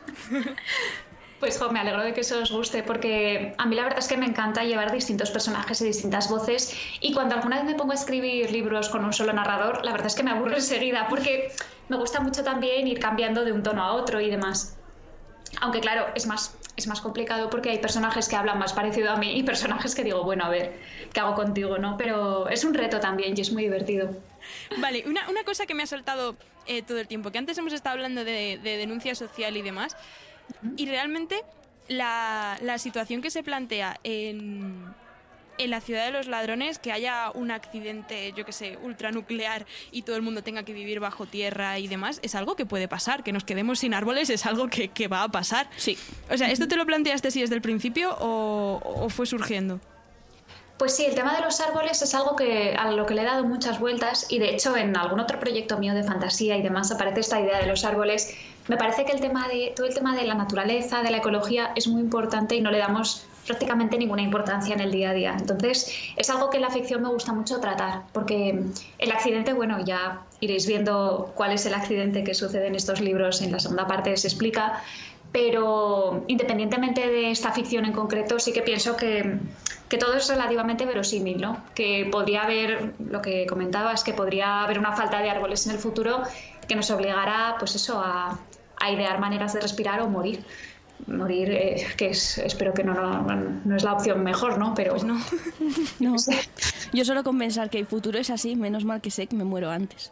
Pues 1.41 1.57
jo, 1.57 1.71
me 1.71 1.79
alegro 1.79 2.01
de 2.03 2.13
que 2.13 2.21
eso 2.21 2.41
os 2.41 2.51
guste, 2.51 2.83
porque 2.83 3.53
a 3.57 3.65
mí 3.65 3.75
la 3.75 3.83
verdad 3.83 3.99
es 3.99 4.09
que 4.09 4.17
me 4.17 4.25
encanta 4.25 4.63
llevar 4.63 4.91
distintos 4.91 5.31
personajes 5.31 5.79
y 5.79 5.85
distintas 5.85 6.29
voces. 6.29 6.75
Y 6.99 7.13
cuando 7.13 7.35
alguna 7.35 7.57
vez 7.57 7.65
me 7.65 7.75
pongo 7.75 7.93
a 7.93 7.95
escribir 7.95 8.51
libros 8.51 8.89
con 8.89 9.05
un 9.05 9.13
solo 9.13 9.31
narrador, 9.31 9.85
la 9.85 9.93
verdad 9.93 10.07
es 10.07 10.15
que 10.15 10.23
me 10.23 10.31
aburro 10.31 10.55
enseguida, 10.55 11.07
porque 11.07 11.53
me 11.87 11.95
gusta 11.95 12.19
mucho 12.19 12.43
también 12.43 12.87
ir 12.87 12.99
cambiando 12.99 13.45
de 13.45 13.53
un 13.53 13.63
tono 13.63 13.83
a 13.83 13.93
otro 13.93 14.19
y 14.19 14.29
demás. 14.29 14.75
Aunque 15.61 15.79
claro, 15.79 16.07
es 16.13 16.27
más, 16.27 16.55
es 16.79 16.87
más 16.87 17.01
complicado 17.01 17.49
porque 17.49 17.69
hay 17.69 17.77
personajes 17.77 18.27
que 18.27 18.35
hablan 18.35 18.57
más 18.57 18.73
parecido 18.73 19.11
a 19.11 19.17
mí 19.17 19.37
y 19.37 19.43
personajes 19.43 19.93
que 19.95 20.03
digo, 20.03 20.23
bueno, 20.23 20.45
a 20.45 20.49
ver, 20.49 20.73
¿qué 21.13 21.19
hago 21.19 21.35
contigo? 21.35 21.77
¿no? 21.77 21.97
Pero 21.97 22.49
es 22.49 22.63
un 22.63 22.73
reto 22.73 22.99
también 22.99 23.37
y 23.37 23.41
es 23.41 23.51
muy 23.51 23.63
divertido. 23.63 24.09
Vale, 24.79 25.03
una, 25.07 25.29
una 25.29 25.43
cosa 25.43 25.65
que 25.65 25.75
me 25.75 25.83
ha 25.83 25.87
saltado 25.87 26.35
eh, 26.65 26.81
todo 26.81 26.99
el 26.99 27.07
tiempo, 27.07 27.31
que 27.31 27.37
antes 27.37 27.57
hemos 27.57 27.73
estado 27.73 27.93
hablando 27.93 28.23
de, 28.23 28.59
de 28.61 28.77
denuncia 28.77 29.15
social 29.15 29.55
y 29.57 29.61
demás, 29.61 29.95
y 30.75 30.87
realmente 30.87 31.43
la, 31.87 32.57
la 32.61 32.77
situación 32.77 33.21
que 33.21 33.29
se 33.29 33.43
plantea 33.43 33.99
en, 34.03 34.85
en 35.59 35.69
la 35.69 35.81
ciudad 35.81 36.05
de 36.05 36.11
los 36.11 36.27
ladrones, 36.27 36.79
que 36.79 36.91
haya 36.91 37.31
un 37.33 37.51
accidente, 37.51 38.33
yo 38.35 38.45
que 38.45 38.53
sé, 38.53 38.77
ultranuclear 38.81 39.65
y 39.91 40.01
todo 40.01 40.15
el 40.15 40.21
mundo 40.21 40.41
tenga 40.41 40.63
que 40.63 40.73
vivir 40.73 40.99
bajo 40.99 41.25
tierra 41.25 41.77
y 41.77 41.87
demás, 41.87 42.19
es 42.23 42.35
algo 42.35 42.55
que 42.55 42.65
puede 42.65 42.87
pasar, 42.87 43.23
que 43.23 43.31
nos 43.31 43.43
quedemos 43.43 43.79
sin 43.79 43.93
árboles 43.93 44.29
es 44.29 44.45
algo 44.45 44.67
que, 44.67 44.89
que 44.89 45.07
va 45.07 45.23
a 45.23 45.29
pasar. 45.29 45.69
Sí. 45.77 45.97
O 46.31 46.37
sea, 46.37 46.49
¿esto 46.51 46.67
te 46.67 46.75
lo 46.75 46.85
planteaste 46.85 47.31
si 47.31 47.41
desde 47.41 47.55
el 47.55 47.61
principio 47.61 48.15
o, 48.19 48.81
o 48.83 49.09
fue 49.09 49.25
surgiendo? 49.25 49.79
Pues 50.79 50.95
sí, 50.95 51.03
el 51.03 51.13
tema 51.13 51.35
de 51.35 51.41
los 51.41 51.59
árboles 51.59 52.01
es 52.01 52.15
algo 52.15 52.37
que, 52.37 52.73
a 52.73 52.89
lo 52.91 53.05
que 53.05 53.13
le 53.13 53.23
he 53.23 53.25
dado 53.25 53.43
muchas 53.43 53.81
vueltas 53.81 54.27
y 54.29 54.39
de 54.39 54.55
hecho 54.55 54.77
en 54.77 54.95
algún 54.95 55.19
otro 55.19 55.37
proyecto 55.37 55.77
mío 55.77 55.93
de 55.93 56.03
fantasía 56.03 56.55
y 56.55 56.61
demás 56.61 56.89
aparece 56.89 57.19
esta 57.19 57.41
idea 57.41 57.59
de 57.59 57.67
los 57.67 57.83
árboles. 57.83 58.33
Me 58.69 58.77
parece 58.77 59.03
que 59.03 59.11
el 59.11 59.19
tema 59.19 59.49
de, 59.49 59.73
todo 59.75 59.87
el 59.87 59.93
tema 59.93 60.15
de 60.15 60.23
la 60.23 60.35
naturaleza, 60.35 61.03
de 61.03 61.11
la 61.11 61.17
ecología 61.17 61.73
es 61.75 61.89
muy 61.89 61.99
importante 61.99 62.55
y 62.55 62.61
no 62.61 62.71
le 62.71 62.77
damos 62.77 63.27
prácticamente 63.45 63.97
ninguna 63.97 64.21
importancia 64.21 64.75
en 64.75 64.81
el 64.81 64.91
día 64.91 65.09
a 65.11 65.13
día. 65.13 65.35
Entonces 65.39 65.91
es 66.15 66.29
algo 66.29 66.49
que 66.49 66.57
en 66.57 66.63
la 66.63 66.69
ficción 66.69 67.01
me 67.01 67.09
gusta 67.09 67.33
mucho 67.33 67.59
tratar 67.59 68.03
porque 68.13 68.63
el 68.97 69.11
accidente, 69.11 69.53
bueno, 69.53 69.83
ya 69.83 70.21
iréis 70.39 70.67
viendo 70.67 71.31
cuál 71.35 71.51
es 71.53 71.65
el 71.65 71.73
accidente 71.73 72.23
que 72.23 72.33
sucede 72.33 72.67
en 72.67 72.75
estos 72.75 73.01
libros, 73.01 73.41
en 73.41 73.51
la 73.51 73.59
segunda 73.59 73.87
parte 73.87 74.15
se 74.17 74.27
explica, 74.27 74.81
Pero 75.31 76.23
independientemente 76.27 77.07
de 77.07 77.29
esta 77.29 77.51
ficción 77.51 77.85
en 77.85 77.93
concreto, 77.93 78.39
sí 78.39 78.51
que 78.51 78.63
pienso 78.63 78.95
que, 78.97 79.37
que 79.87 79.97
todo 79.97 80.15
es 80.15 80.27
relativamente 80.27 80.85
verosímil, 80.85 81.39
¿no? 81.39 81.63
Que 81.75 82.07
podría 82.11 82.43
haber, 82.43 82.93
lo 82.99 83.21
que 83.21 83.45
comentabas, 83.45 84.03
que 84.03 84.13
podría 84.13 84.63
haber 84.63 84.79
una 84.79 84.95
falta 84.95 85.21
de 85.21 85.29
árboles 85.29 85.67
en 85.67 85.73
el 85.73 85.79
futuro 85.79 86.23
que 86.67 86.75
nos 86.75 86.89
obligara, 86.89 87.55
pues 87.59 87.75
eso, 87.75 88.01
a, 88.03 88.39
a 88.77 88.91
idear 88.91 89.19
maneras 89.19 89.53
de 89.53 89.61
respirar 89.61 90.01
o 90.01 90.09
morir. 90.09 90.43
Morir, 91.07 91.49
eh, 91.51 91.87
que 91.97 92.09
es, 92.09 92.37
espero 92.37 92.73
que 92.73 92.83
no, 92.83 92.93
no, 92.93 93.35
no 93.65 93.75
es 93.75 93.83
la 93.83 93.93
opción 93.93 94.23
mejor, 94.23 94.57
¿no? 94.59 94.73
Pero 94.75 94.91
Pues 94.91 95.03
no. 95.03 95.19
No. 95.99 96.15
Yo 96.93 97.05
solo 97.05 97.23
con 97.23 97.37
pensar 97.39 97.69
que 97.69 97.79
el 97.79 97.87
futuro 97.87 98.19
es 98.19 98.29
así, 98.29 98.55
menos 98.55 98.85
mal 98.85 99.01
que 99.01 99.09
sé 99.11 99.27
que 99.27 99.35
me 99.35 99.43
muero 99.43 99.71
antes. 99.71 100.11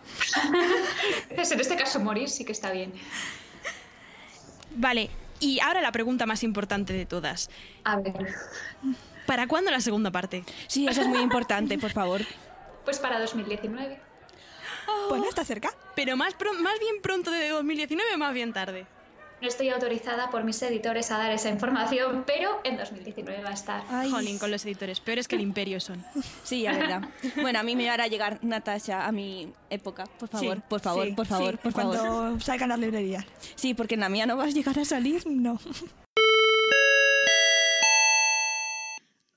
Entonces, 1.30 1.52
en 1.56 1.60
este 1.60 1.76
caso 1.76 2.00
morir 2.00 2.30
sí 2.30 2.45
que 2.45 2.52
está 2.52 2.71
bien. 2.71 2.93
Vale, 4.76 5.10
y 5.39 5.60
ahora 5.60 5.82
la 5.82 5.91
pregunta 5.91 6.26
más 6.26 6.43
importante 6.43 6.93
de 6.93 7.06
todas. 7.06 7.50
A 7.84 7.97
ver, 7.97 8.13
¿Para 9.26 9.47
cuándo 9.47 9.71
la 9.71 9.82
segunda 9.82 10.10
parte? 10.12 10.43
Sí, 10.67 10.88
eso 10.88 11.02
es 11.02 11.08
muy 11.08 11.19
importante, 11.19 11.78
por 11.78 11.91
favor. 11.91 12.21
pues 12.86 12.97
para 13.00 13.19
2019. 13.19 14.00
Bueno, 15.10 15.26
está 15.28 15.43
cerca. 15.43 15.69
Pero 15.95 16.15
más, 16.15 16.34
pro- 16.34 16.54
más 16.54 16.80
bien 16.80 16.95
pronto 17.02 17.30
de 17.32 17.50
2019 17.50 18.13
o 18.15 18.17
más 18.17 18.34
bien 18.34 18.54
tarde. 18.54 18.86
No 19.39 19.47
estoy 19.47 19.69
autorizada 19.69 20.32
por 20.32 20.43
mis 20.43 20.60
editores 20.63 21.12
a 21.12 21.17
dar 21.19 21.32
esa 21.32 21.50
información, 21.50 22.23
pero 22.26 22.60
en 22.63 22.76
2019 22.76 23.43
va 23.43 23.50
a 23.50 23.54
estar. 23.54 23.84
Ay, 23.89 24.10
Jolín, 24.10 24.39
con 24.39 24.50
los 24.50 24.65
editores. 24.65 25.00
Peores 25.00 25.28
que 25.28 25.36
el 25.36 25.41
imperio 25.41 25.80
son. 25.80 26.04
Sí, 26.43 26.63
la 26.63 26.71
verdad. 26.76 27.02
Bueno, 27.41 27.60
a 27.60 27.63
mí 27.63 27.76
me 27.76 27.88
hará 27.89 28.08
llegar 28.08 28.39
Natasha 28.41 29.06
a 29.06 29.12
mi 29.12 29.54
época. 29.69 30.06
Por 30.19 30.28
favor, 30.30 30.56
Sí, 30.56 30.63
por 30.67 30.80
favor, 30.80 31.06
Sí, 31.06 31.13
por 31.13 31.28
favor, 31.28 31.52
sí, 31.52 31.60
por 31.62 31.71
favor. 31.71 31.97
Cuando 31.97 32.39
salgan 32.39 32.69
las 32.69 32.80
librerías. 32.80 33.26
Sí, 33.56 33.76
porque 33.76 33.93
en 33.93 34.00
la 34.02 34.10
mía 34.10 34.26
no 34.26 34.38
vas 34.38 34.47
a 34.47 34.52
llegar 34.52 34.80
a 34.80 34.86
salir. 34.86 35.21
No. 35.28 35.60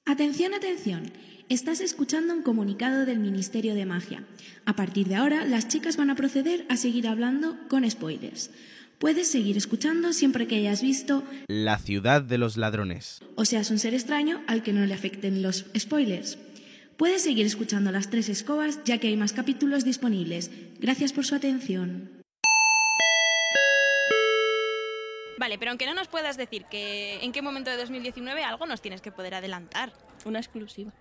Atención, 0.07 0.55
atención. 0.55 1.13
Estás 1.51 1.81
escuchando 1.81 2.33
un 2.33 2.43
comunicado 2.43 3.05
del 3.07 3.19
Ministerio 3.19 3.75
de 3.75 3.85
Magia. 3.85 4.25
A 4.67 4.75
partir 4.77 5.09
de 5.09 5.17
ahora, 5.17 5.45
las 5.45 5.69
chicas 5.69 5.97
van 5.97 6.11
a 6.11 6.15
proceder 6.15 6.65
a 6.69 6.77
seguir 6.77 7.07
hablando 7.07 7.57
con 7.69 7.89
spoilers. 7.91 8.51
Puedes 9.01 9.31
seguir 9.31 9.57
escuchando 9.57 10.13
siempre 10.13 10.47
que 10.47 10.57
hayas 10.57 10.83
visto 10.83 11.25
La 11.49 11.79
ciudad 11.79 12.21
de 12.21 12.37
los 12.37 12.59
ladrones. 12.59 13.21
o 13.35 13.47
seas 13.47 13.71
un 13.71 13.79
ser 13.79 13.95
extraño 13.95 14.43
al 14.47 14.63
que 14.63 14.75
no 14.75 14.85
le 14.85 14.93
afecten 14.93 15.41
los 15.41 15.65
spoilers. 15.75 16.37
Puedes 16.99 17.23
seguir 17.23 17.47
escuchando 17.47 17.93
las 17.93 18.11
tres 18.11 18.29
escobas 18.29 18.85
ya 18.85 18.99
que 18.99 19.09
hay 19.09 19.17
más 19.17 19.33
capítulos 19.33 19.87
disponibles. 19.87 20.51
Gracias 20.81 21.15
por 21.15 21.25
su 21.25 21.35
atención. 21.35 22.11
Vale, 25.39 25.57
pero 25.57 25.71
aunque 25.71 25.87
no 25.87 25.95
nos 25.95 26.09
puedas 26.09 26.37
decir 26.37 26.67
que 26.71 27.25
en 27.25 27.33
qué 27.33 27.41
momento 27.41 27.71
de 27.71 27.79
2019 27.79 28.45
algo 28.45 28.67
nos 28.67 28.83
tienes 28.83 29.01
que 29.01 29.11
poder 29.11 29.33
adelantar. 29.33 29.95
Una 30.27 30.41
exclusiva. 30.41 30.93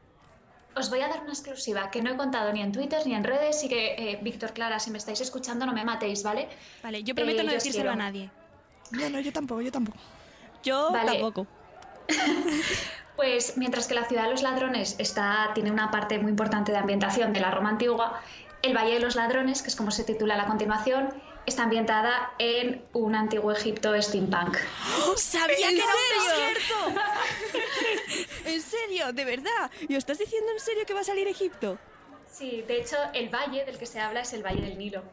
Os 0.79 0.89
voy 0.89 1.01
a 1.01 1.09
dar 1.09 1.21
una 1.21 1.33
exclusiva 1.33 1.91
que 1.91 2.01
no 2.01 2.11
he 2.11 2.15
contado 2.15 2.53
ni 2.53 2.61
en 2.61 2.71
Twitter 2.71 3.05
ni 3.05 3.13
en 3.13 3.25
redes 3.25 3.61
y 3.65 3.67
que, 3.67 3.95
eh, 3.97 4.19
Víctor, 4.21 4.53
Clara, 4.53 4.79
si 4.79 4.91
me 4.91 4.97
estáis 4.97 5.19
escuchando, 5.19 5.65
no 5.65 5.73
me 5.73 5.83
matéis, 5.83 6.23
¿vale? 6.23 6.47
Vale, 6.81 7.03
yo 7.03 7.13
prometo 7.13 7.41
Eh, 7.41 7.43
no 7.43 7.51
decírselo 7.51 7.91
a 7.91 7.95
nadie. 7.95 8.29
No, 8.91 9.09
no, 9.09 9.19
yo 9.19 9.33
tampoco, 9.33 9.61
yo 9.61 9.71
tampoco. 9.71 9.97
Yo 10.63 10.89
Vale. 10.91 11.11
tampoco. 11.11 11.47
Pues 13.15 13.57
mientras 13.57 13.87
que 13.87 13.95
la 13.95 14.05
ciudad 14.05 14.23
de 14.23 14.29
los 14.31 14.41
ladrones 14.43 14.95
está, 14.97 15.51
tiene 15.53 15.71
una 15.71 15.91
parte 15.91 16.17
muy 16.19 16.29
importante 16.29 16.71
de 16.71 16.77
ambientación 16.77 17.33
de 17.33 17.41
la 17.41 17.51
Roma 17.51 17.67
antigua, 17.71 18.21
el 18.61 18.73
Valle 18.73 18.93
de 18.93 19.01
los 19.01 19.17
Ladrones, 19.17 19.61
que 19.61 19.67
es 19.67 19.75
como 19.75 19.91
se 19.91 20.05
titula 20.05 20.37
la 20.37 20.45
continuación, 20.45 21.09
está 21.45 21.63
ambientada 21.63 22.31
en 22.39 22.81
un 22.93 23.15
antiguo 23.15 23.51
Egipto 23.51 24.01
steampunk. 24.01 24.57
¡Sabía 25.17 25.69
¿En 25.69 25.75
que 25.75 25.81
era 25.81 25.93
serio? 26.29 27.01
¿En 28.49 28.61
serio? 28.61 29.13
¿De 29.13 29.25
verdad? 29.25 29.71
¿Y 29.87 29.95
estás 29.95 30.17
diciendo 30.17 30.51
en 30.51 30.59
serio 30.59 30.85
que 30.85 30.93
va 30.93 31.01
a 31.01 31.03
salir 31.03 31.27
Egipto? 31.27 31.77
Sí, 32.31 32.63
de 32.67 32.81
hecho, 32.81 32.95
el 33.13 33.29
valle 33.29 33.65
del 33.65 33.77
que 33.77 33.85
se 33.85 33.99
habla 33.99 34.21
es 34.21 34.33
el 34.33 34.43
Valle 34.43 34.61
del 34.61 34.77
Nilo. 34.77 35.03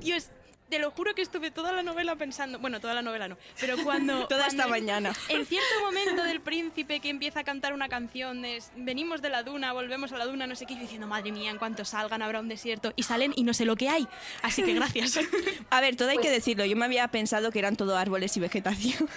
Dios, 0.00 0.28
te 0.68 0.80
lo 0.80 0.90
juro 0.90 1.14
que 1.14 1.22
estuve 1.22 1.52
toda 1.52 1.70
la 1.70 1.82
novela 1.84 2.16
pensando. 2.16 2.58
Bueno, 2.58 2.80
toda 2.80 2.92
la 2.94 3.02
novela 3.02 3.28
no. 3.28 3.36
Pero 3.60 3.76
cuando. 3.84 4.26
Toda 4.28 4.48
esta 4.48 4.64
cuando- 4.64 4.70
mañana. 4.70 5.12
En 5.28 5.46
cierto 5.46 5.68
momento 5.82 6.24
del 6.24 6.40
príncipe 6.40 6.98
que 6.98 7.08
empieza 7.10 7.40
a 7.40 7.44
cantar 7.44 7.72
una 7.72 7.88
canción 7.88 8.42
de 8.42 8.60
venimos 8.74 9.22
de 9.22 9.28
la 9.28 9.44
duna, 9.44 9.72
volvemos 9.74 10.10
a 10.12 10.18
la 10.18 10.24
duna, 10.26 10.46
no 10.48 10.56
sé 10.56 10.66
qué, 10.66 10.74
yo 10.74 10.80
diciendo, 10.80 11.06
madre 11.06 11.30
mía, 11.30 11.50
en 11.52 11.58
cuanto 11.58 11.84
salgan 11.84 12.20
habrá 12.22 12.40
un 12.40 12.48
desierto. 12.48 12.92
Y 12.96 13.04
salen 13.04 13.32
y 13.36 13.44
no 13.44 13.54
sé 13.54 13.64
lo 13.64 13.76
que 13.76 13.88
hay. 13.88 14.08
Así 14.42 14.64
que 14.64 14.72
gracias. 14.74 15.20
A 15.70 15.80
ver, 15.80 15.94
todo 15.94 16.08
hay 16.08 16.16
que 16.16 16.22
Pues- 16.22 16.32
decirlo. 16.34 16.64
Yo 16.64 16.74
me 16.74 16.86
había 16.86 17.06
pensado 17.08 17.52
que 17.52 17.60
eran 17.60 17.76
todo 17.76 17.96
árboles 17.96 18.36
y 18.36 18.40
vegetación. 18.40 19.08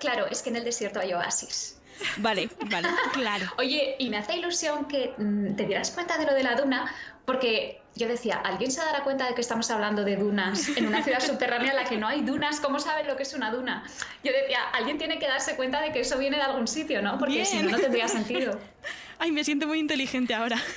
Claro, 0.00 0.26
es 0.26 0.42
que 0.42 0.50
en 0.50 0.56
el 0.56 0.64
desierto 0.64 0.98
hay 0.98 1.12
oasis. 1.12 1.78
Vale, 2.18 2.48
vale. 2.70 2.88
claro. 3.12 3.46
Oye, 3.58 3.96
y 3.98 4.10
me 4.10 4.18
hace 4.18 4.36
ilusión 4.36 4.86
que 4.86 5.14
mm, 5.16 5.54
te 5.56 5.66
dieras 5.66 5.90
cuenta 5.90 6.18
de 6.18 6.26
lo 6.26 6.34
de 6.34 6.42
la 6.42 6.54
duna, 6.54 6.92
porque 7.24 7.80
yo 7.94 8.08
decía, 8.08 8.40
¿alguien 8.44 8.70
se 8.70 8.80
dará 8.80 9.02
cuenta 9.04 9.26
de 9.26 9.34
que 9.34 9.40
estamos 9.40 9.70
hablando 9.70 10.04
de 10.04 10.16
dunas 10.16 10.68
en 10.76 10.86
una 10.86 11.02
ciudad 11.02 11.20
subterránea 11.20 11.70
en 11.70 11.76
la 11.76 11.84
que 11.84 11.96
no 11.96 12.08
hay 12.08 12.22
dunas? 12.22 12.60
¿Cómo 12.60 12.80
saben 12.80 13.06
lo 13.06 13.16
que 13.16 13.22
es 13.22 13.34
una 13.34 13.50
duna? 13.50 13.84
Yo 14.22 14.32
decía, 14.32 14.58
alguien 14.72 14.98
tiene 14.98 15.18
que 15.18 15.26
darse 15.26 15.56
cuenta 15.56 15.80
de 15.80 15.92
que 15.92 16.00
eso 16.00 16.18
viene 16.18 16.36
de 16.36 16.42
algún 16.42 16.66
sitio, 16.66 17.02
¿no? 17.02 17.18
Porque 17.18 17.44
si 17.44 17.62
no, 17.62 17.70
no 17.70 17.78
tendría 17.78 18.08
sentido. 18.08 18.58
Ay, 19.18 19.30
me 19.30 19.44
siento 19.44 19.66
muy 19.66 19.78
inteligente 19.78 20.34
ahora. 20.34 20.58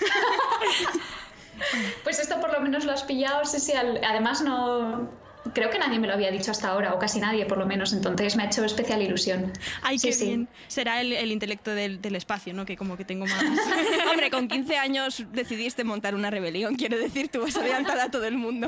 Pues 2.03 2.19
esto 2.19 2.39
por 2.39 2.53
lo 2.53 2.59
menos 2.59 2.85
lo 2.85 2.91
has 2.91 3.03
pillado, 3.03 3.43
sí, 3.45 3.59
sí, 3.59 3.73
además 3.73 4.41
no... 4.41 5.09
Creo 5.53 5.69
que 5.69 5.79
nadie 5.79 5.99
me 5.99 6.07
lo 6.07 6.13
había 6.13 6.31
dicho 6.31 6.51
hasta 6.51 6.69
ahora, 6.69 6.93
o 6.93 6.99
casi 6.99 7.19
nadie 7.19 7.45
por 7.45 7.57
lo 7.57 7.65
menos, 7.65 7.93
entonces 7.93 8.35
me 8.35 8.43
ha 8.43 8.45
hecho 8.47 8.63
especial 8.65 9.01
ilusión. 9.01 9.51
Ay, 9.81 9.99
Sí, 9.99 10.07
qué 10.07 10.13
sí. 10.13 10.25
bien. 10.25 10.47
Será 10.67 11.01
el, 11.01 11.13
el 11.13 11.31
intelecto 11.31 11.71
del, 11.71 12.01
del 12.01 12.15
espacio, 12.15 12.53
¿no? 12.53 12.65
Que 12.65 12.77
como 12.77 12.97
que 12.97 13.05
tengo 13.05 13.25
más. 13.25 13.43
Hombre, 14.11 14.29
con 14.31 14.47
15 14.47 14.77
años 14.77 15.23
decidiste 15.31 15.83
montar 15.83 16.15
una 16.15 16.29
rebelión. 16.29 16.75
Quiero 16.75 16.97
decir, 16.97 17.29
tú 17.29 17.41
vas 17.41 17.55
adelantada 17.57 18.05
a 18.05 18.11
todo 18.11 18.25
el 18.25 18.37
mundo. 18.37 18.67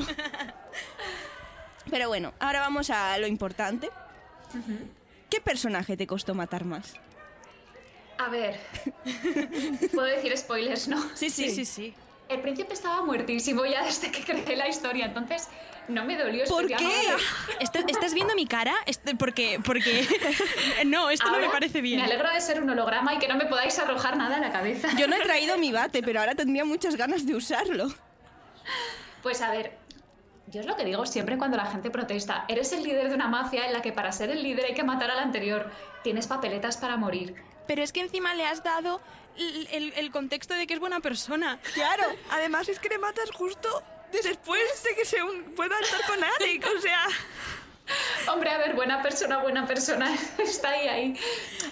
Pero 1.89 2.07
bueno, 2.07 2.33
ahora 2.39 2.59
vamos 2.59 2.89
a 2.89 3.17
lo 3.17 3.27
importante. 3.27 3.89
¿Qué 5.29 5.41
personaje 5.41 5.97
te 5.97 6.07
costó 6.07 6.33
matar 6.35 6.65
más? 6.65 6.93
A 8.17 8.29
ver, 8.29 8.59
puedo 9.93 10.07
decir 10.07 10.35
spoilers, 10.37 10.87
¿no? 10.87 11.01
Sí, 11.15 11.29
Sí, 11.29 11.49
sí, 11.49 11.65
sí. 11.65 11.93
El 12.29 12.41
príncipe 12.41 12.73
estaba 12.73 13.01
muertísimo 13.03 13.65
ya 13.65 13.83
desde 13.83 14.11
que 14.11 14.23
creé 14.23 14.55
la 14.55 14.67
historia, 14.67 15.05
entonces 15.05 15.49
no 15.87 16.05
me 16.05 16.15
dolió 16.15 16.45
¿Por 16.45 16.67
qué? 16.67 17.15
¿Estás, 17.59 17.83
estás 17.87 18.13
viendo 18.13 18.35
mi 18.35 18.45
cara? 18.45 18.75
Porque, 19.17 19.59
porque... 19.65 20.07
No, 20.85 21.09
esto 21.09 21.29
no 21.31 21.39
me 21.39 21.49
parece 21.49 21.81
bien. 21.81 21.97
Me 21.97 22.05
alegro 22.05 22.31
de 22.31 22.39
ser 22.39 22.61
un 22.61 22.69
holograma 22.69 23.15
y 23.15 23.17
que 23.17 23.27
no 23.27 23.35
me 23.35 23.47
podáis 23.47 23.79
arrojar 23.79 24.15
nada 24.15 24.37
a 24.37 24.39
la 24.39 24.51
cabeza. 24.51 24.89
Yo 24.95 25.07
no 25.07 25.15
he 25.15 25.21
traído 25.23 25.57
mi 25.57 25.71
bate, 25.71 26.03
pero 26.03 26.19
ahora 26.19 26.35
tendría 26.35 26.63
muchas 26.65 26.95
ganas 26.95 27.25
de 27.25 27.35
usarlo. 27.35 27.87
Pues 29.23 29.41
a 29.41 29.49
ver, 29.49 29.75
yo 30.47 30.61
es 30.61 30.67
lo 30.67 30.75
que 30.75 30.85
digo 30.85 31.07
siempre 31.07 31.35
cuando 31.39 31.57
la 31.57 31.65
gente 31.65 31.89
protesta. 31.89 32.45
Eres 32.47 32.71
el 32.73 32.83
líder 32.83 33.09
de 33.09 33.15
una 33.15 33.27
mafia 33.27 33.65
en 33.65 33.73
la 33.73 33.81
que 33.81 33.91
para 33.91 34.11
ser 34.11 34.29
el 34.29 34.43
líder 34.43 34.65
hay 34.65 34.73
que 34.75 34.83
matar 34.83 35.09
al 35.09 35.19
anterior. 35.19 35.71
Tienes 36.03 36.27
papeletas 36.27 36.77
para 36.77 36.95
morir. 36.95 37.48
Pero 37.69 37.83
es 37.83 37.91
que 37.93 37.99
encima 37.99 38.33
le 38.33 38.47
has 38.47 38.63
dado 38.63 38.99
el, 39.37 39.67
el- 39.71 39.93
el 39.95 40.09
contexto 40.11 40.55
de 40.55 40.65
que 40.65 40.73
es 40.73 40.79
buena 40.79 41.01
persona. 41.01 41.59
Claro, 41.75 42.03
además 42.31 42.67
es 42.67 42.79
que 42.79 42.89
le 42.89 42.97
matas 42.97 43.29
justo 43.29 43.83
después 44.11 44.81
de 44.83 44.95
que 44.95 45.05
se 45.05 45.21
un- 45.21 45.43
pueda 45.55 45.79
estar 45.79 46.01
con 46.07 46.17
Alec, 46.23 46.65
o 46.65 46.81
sea... 46.81 47.05
Hombre, 48.31 48.49
a 48.49 48.57
ver, 48.57 48.73
buena 48.75 49.03
persona, 49.03 49.37
buena 49.37 49.67
persona. 49.67 50.11
Está 50.39 50.69
ahí, 50.71 50.87
ahí. 50.87 51.19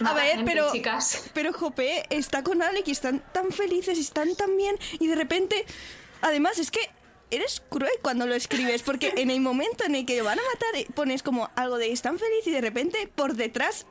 A 0.05 0.13
ver, 0.13 0.37
gente, 0.37 0.51
pero, 0.51 0.71
Chicas. 0.71 1.29
pero 1.33 1.51
Jope 1.51 2.05
está 2.11 2.43
con 2.43 2.61
Alec 2.61 2.87
y 2.87 2.91
están 2.91 3.23
tan 3.33 3.51
felices 3.51 3.97
y 3.97 4.01
están 4.01 4.35
tan 4.35 4.55
bien 4.55 4.77
y 4.99 5.07
de 5.07 5.15
repente, 5.15 5.65
además 6.21 6.59
es 6.59 6.69
que 6.69 6.79
eres 7.31 7.61
cruel 7.69 7.91
cuando 8.01 8.25
lo 8.25 8.35
escribes 8.35 8.83
porque 8.83 9.13
en 9.17 9.29
el 9.29 9.41
momento 9.41 9.83
en 9.85 9.95
el 9.95 10.05
que 10.05 10.21
van 10.21 10.39
a 10.39 10.41
matar 10.53 10.75
eh, 10.75 10.87
pones 10.93 11.23
como 11.23 11.49
algo 11.55 11.77
de 11.77 11.91
están 11.91 12.19
feliz 12.19 12.45
y 12.45 12.51
de 12.51 12.61
repente 12.61 13.09
por 13.13 13.35
detrás 13.35 13.85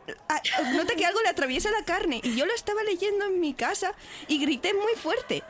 nota 0.74 0.94
que 0.94 1.04
algo 1.04 1.20
le 1.22 1.28
atraviesa 1.28 1.70
la 1.70 1.84
carne 1.84 2.20
y 2.22 2.36
yo 2.36 2.46
lo 2.46 2.54
estaba 2.54 2.82
leyendo 2.82 3.26
en 3.26 3.40
mi 3.40 3.54
casa 3.54 3.92
y 4.28 4.38
grité 4.38 4.72
muy 4.74 4.94
fuerte. 4.94 5.42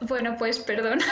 Bueno, 0.00 0.36
pues 0.36 0.58
perdón. 0.58 1.00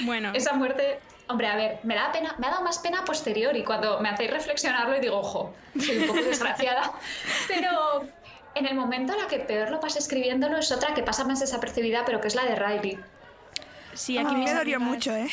Bueno, 0.00 0.32
Esa 0.34 0.52
muerte. 0.54 1.00
Hombre, 1.30 1.46
a 1.46 1.56
ver, 1.56 1.80
me 1.82 1.94
da 1.94 2.10
pena, 2.10 2.34
me 2.38 2.46
ha 2.46 2.50
dado 2.50 2.62
más 2.62 2.78
pena 2.78 3.04
posterior 3.04 3.54
y 3.54 3.62
cuando 3.62 4.00
me 4.00 4.08
hacéis 4.08 4.30
reflexionarlo 4.30 4.96
y 4.96 5.00
digo, 5.00 5.18
ojo, 5.18 5.54
soy 5.78 5.98
un 5.98 6.06
poco 6.06 6.22
desgraciada. 6.22 6.92
Pero 7.48 8.08
en 8.54 8.66
el 8.66 8.74
momento 8.74 9.12
en 9.12 9.20
la 9.20 9.28
que 9.28 9.38
peor 9.38 9.70
lo 9.70 9.80
pasé 9.80 9.98
escribiéndolo 9.98 10.58
es 10.58 10.72
otra 10.72 10.94
que 10.94 11.02
pasa 11.02 11.24
más 11.24 11.40
desapercibida, 11.40 12.04
pero 12.04 12.20
que 12.20 12.28
es 12.28 12.34
la 12.34 12.44
de 12.44 12.56
Riley. 12.56 12.98
sí, 13.94 14.18
aquí 14.18 14.34
me 14.34 14.52
dolió 14.52 14.80
mucho, 14.80 15.14
¿eh? 15.14 15.28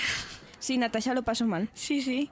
Sí, 0.59 0.77
Natasha 0.77 1.13
lo 1.13 1.23
pasó 1.23 1.45
mal. 1.45 1.69
Sí, 1.73 2.01
sí. 2.01 2.31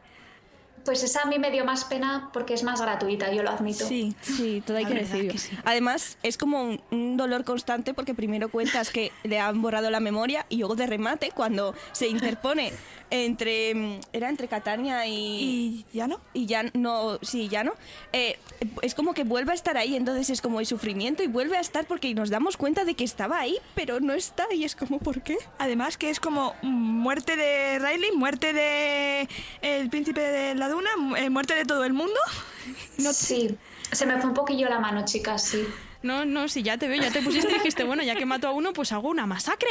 Pues 0.86 1.02
esa 1.04 1.22
a 1.22 1.26
mí 1.26 1.40
me 1.40 1.50
dio 1.52 1.64
más 1.66 1.86
pena 1.86 2.30
porque 2.34 2.54
es 2.54 2.64
más 2.64 2.82
gratuita, 2.82 3.32
yo 3.32 3.42
lo 3.44 3.50
admito. 3.52 3.86
Sí, 3.88 4.14
sí, 4.22 4.62
todo 4.66 4.78
hay 4.78 4.84
La 4.84 4.90
que 4.90 4.96
decirlo. 4.96 5.32
que 5.32 5.38
sí. 5.38 5.58
Además, 5.64 6.18
es 6.24 6.38
como 6.38 6.62
un, 6.62 6.82
un 6.92 7.18
dolor 7.18 7.44
constante 7.46 7.94
porque 7.94 8.14
primero 8.14 8.50
cuentas 8.50 8.90
que 8.90 9.12
le 9.24 9.40
han 9.40 9.62
borrado 9.62 9.90
la 9.90 10.00
memoria 10.00 10.46
y 10.50 10.58
luego 10.58 10.76
de 10.76 10.88
remate, 10.88 11.32
cuando 11.34 11.74
se 11.94 12.08
interpone 12.08 12.74
entre. 13.12 13.74
mm, 13.76 14.00
Era 14.12 14.30
entre 14.30 14.48
Catania 14.48 15.06
y. 15.08 15.14
¿Y 15.14 15.86
ya 15.98 16.08
no? 16.08 16.20
y 16.34 16.46
ya 16.48 16.64
no, 16.74 17.20
sí, 17.22 17.48
ya 17.48 17.64
no, 17.64 17.74
eh, 18.12 18.38
es 18.82 18.96
como 18.96 19.14
que 19.14 19.24
vuelve 19.24 19.52
a 19.52 19.56
estar 19.56 19.78
ahí, 19.78 19.96
entonces 19.96 20.30
es 20.30 20.42
como 20.42 20.60
el 20.60 20.66
sufrimiento 20.66 21.24
y 21.24 21.28
vuelve 21.28 21.58
a 21.58 21.60
estar 21.62 21.86
porque 21.86 22.14
nos 22.14 22.30
damos 22.30 22.58
cuenta 22.58 22.86
de 22.86 22.96
que 22.96 23.04
estaba 23.04 23.40
ahí, 23.40 23.58
pero 23.76 24.00
no 24.00 24.14
está 24.14 24.48
y 24.54 24.64
es 24.64 24.76
como, 24.76 25.00
¿por 25.00 25.22
qué? 25.22 25.38
Además 25.60 25.98
que 25.98 26.10
es 26.10 26.20
como 26.20 26.56
muerte 26.62 27.36
de 27.36 27.80
Riley, 27.80 28.12
muerte 28.14 28.52
de 28.54 29.28
el 29.62 29.90
príncipe 29.90 30.22
de 30.22 30.56
la 30.56 30.68
duna, 30.74 30.90
mu- 30.98 31.16
eh, 31.16 31.30
muerte 31.30 31.56
de 31.56 31.66
todo 31.66 31.86
el 31.86 31.94
mundo. 31.94 32.20
No- 32.98 33.12
Sí, 33.14 33.58
se 33.92 34.06
me 34.06 34.18
fue 34.20 34.30
un 34.30 34.34
poquillo 34.36 34.68
la 34.70 34.80
mano, 34.80 35.04
chicas, 35.06 35.44
sí. 35.44 35.66
No, 36.02 36.26
no, 36.26 36.48
si 36.50 36.64
ya 36.64 36.78
te 36.78 36.88
veo, 36.90 37.02
ya 37.02 37.12
te 37.12 37.22
pusiste 37.22 37.50
y 37.52 37.54
dijiste, 37.56 37.84
bueno, 37.86 38.04
ya 38.04 38.16
que 38.16 38.26
mato 38.26 38.48
a 38.48 38.52
uno, 38.52 38.74
pues 38.74 38.92
hago 38.92 39.08
una 39.10 39.26
masacre. 39.26 39.70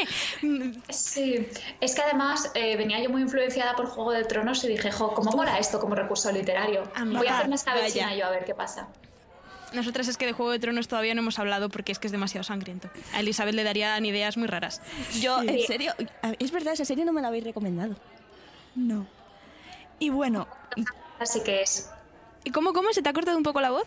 Sí, 0.88 1.47
es 1.81 1.95
que 1.95 2.03
además 2.03 2.51
eh, 2.55 2.77
venía 2.77 3.03
yo 3.03 3.11
muy 3.11 3.21
influenciada 3.23 3.77
por 3.77 3.87
Juego 3.87 4.12
de 4.12 4.25
Tronos 4.25 4.62
y 4.65 4.69
dije, 4.69 4.91
jo, 4.91 5.12
¿cómo 5.15 5.31
mola 5.33 5.59
esto 5.59 5.79
como 5.79 5.95
recurso 5.95 6.33
literario? 6.33 6.85
Voy 7.07 7.27
a 7.27 7.43
esta 7.43 7.73
vaya. 7.73 7.85
vecina 7.85 8.15
yo 8.17 8.27
a 8.27 8.31
ver 8.31 8.45
qué 8.45 8.55
pasa. 8.55 8.88
Nosotras 9.75 10.09
es 10.09 10.17
que 10.17 10.27
de 10.27 10.33
Juego 10.33 10.51
de 10.53 10.59
Tronos 10.59 10.88
todavía 10.88 11.15
no 11.15 11.21
hemos 11.23 11.38
hablado 11.38 11.69
porque 11.71 11.93
es 11.93 11.99
que 11.99 12.07
es 12.09 12.12
demasiado 12.12 12.45
sangriento. 12.45 12.91
A 13.15 13.21
Elizabeth 13.21 13.55
le 13.55 13.65
darían 13.65 14.05
ideas 14.05 14.37
muy 14.37 14.47
raras. 14.47 14.81
Yo, 15.21 15.41
en 15.43 15.61
serio, 15.67 15.93
a- 16.23 16.33
es 16.38 16.51
verdad, 16.51 16.75
esa 16.75 16.85
serie 16.85 17.05
no 17.05 17.12
me 17.12 17.23
la 17.23 17.29
habéis 17.29 17.45
recomendado. 17.45 17.95
No. 18.75 19.07
Y 20.03 20.11
bueno, 20.11 20.49
Así 21.21 21.41
que 21.45 21.62
es. 21.62 21.88
¿Y 22.43 22.51
cómo, 22.51 22.73
cómo? 22.73 22.93
¿Se 22.93 23.03
te 23.03 23.09
ha 23.09 23.12
cortado 23.12 23.37
un 23.37 23.45
poco 23.45 23.61
la 23.61 23.71
voz? 23.71 23.87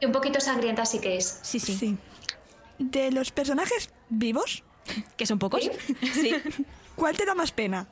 Y 0.00 0.06
un 0.06 0.10
poquito 0.12 0.40
sangrienta 0.40 0.84
sí 0.84 0.98
que 1.00 1.16
es. 1.16 1.38
Sí, 1.42 1.60
sí. 1.60 1.76
sí. 1.76 1.96
De 2.80 3.12
los 3.12 3.30
personajes 3.30 3.90
vivos, 4.08 4.64
¿Que 5.16 5.26
son 5.26 5.38
pocos? 5.38 5.70
Sí. 6.12 6.34
¿cuál 6.96 7.16
te 7.16 7.24
da 7.24 7.36
más 7.36 7.52
pena? 7.52 7.86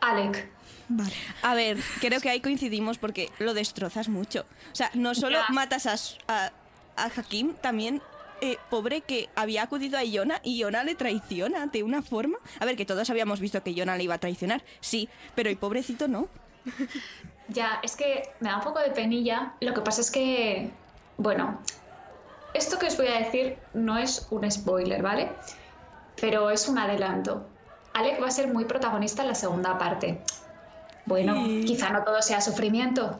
Alec. 0.00 0.48
Vale. 0.88 1.12
A 1.42 1.54
ver, 1.54 1.78
creo 2.00 2.20
que 2.20 2.30
ahí 2.30 2.40
coincidimos 2.40 2.98
porque 2.98 3.30
lo 3.38 3.54
destrozas 3.54 4.08
mucho. 4.08 4.44
O 4.72 4.74
sea, 4.74 4.90
no 4.94 5.14
solo 5.14 5.38
Ya. 5.38 5.52
matas 5.54 5.86
a, 5.86 5.94
a, 6.26 6.52
a 6.96 7.04
Hakim, 7.16 7.54
también, 7.54 8.02
eh, 8.40 8.56
pobre 8.70 9.02
que 9.02 9.28
había 9.36 9.62
acudido 9.62 9.96
a 9.98 10.02
Iona 10.04 10.40
y 10.42 10.56
Iona 10.58 10.82
le 10.82 10.96
traiciona 10.96 11.66
de 11.66 11.82
una 11.84 12.02
forma. 12.02 12.38
A 12.58 12.64
ver, 12.64 12.74
que 12.76 12.84
todos 12.86 13.10
habíamos 13.10 13.38
visto 13.38 13.62
que 13.62 13.74
Iona 13.74 13.96
le 13.96 14.04
iba 14.04 14.14
a 14.14 14.18
traicionar, 14.18 14.64
sí, 14.80 15.08
pero 15.36 15.50
el 15.50 15.56
pobrecito 15.56 16.08
no. 16.08 16.28
Ya, 17.50 17.80
es 17.82 17.96
que 17.96 18.28
me 18.40 18.50
da 18.50 18.56
un 18.58 18.62
poco 18.62 18.78
de 18.78 18.90
penilla. 18.90 19.54
Lo 19.60 19.72
que 19.72 19.80
pasa 19.80 20.02
es 20.02 20.10
que, 20.10 20.70
bueno, 21.16 21.58
esto 22.52 22.78
que 22.78 22.88
os 22.88 22.96
voy 22.98 23.06
a 23.06 23.18
decir 23.20 23.56
no 23.72 23.96
es 23.96 24.26
un 24.30 24.50
spoiler, 24.50 25.00
¿vale? 25.02 25.30
Pero 26.20 26.50
es 26.50 26.68
un 26.68 26.76
adelanto. 26.76 27.46
Alec 27.94 28.22
va 28.22 28.26
a 28.28 28.30
ser 28.30 28.48
muy 28.48 28.66
protagonista 28.66 29.22
en 29.22 29.28
la 29.28 29.34
segunda 29.34 29.78
parte. 29.78 30.20
Bueno, 31.06 31.46
Y- 31.46 31.64
quizá 31.64 31.88
no 31.88 32.04
todo 32.04 32.20
sea 32.20 32.42
sufrimiento. 32.42 33.18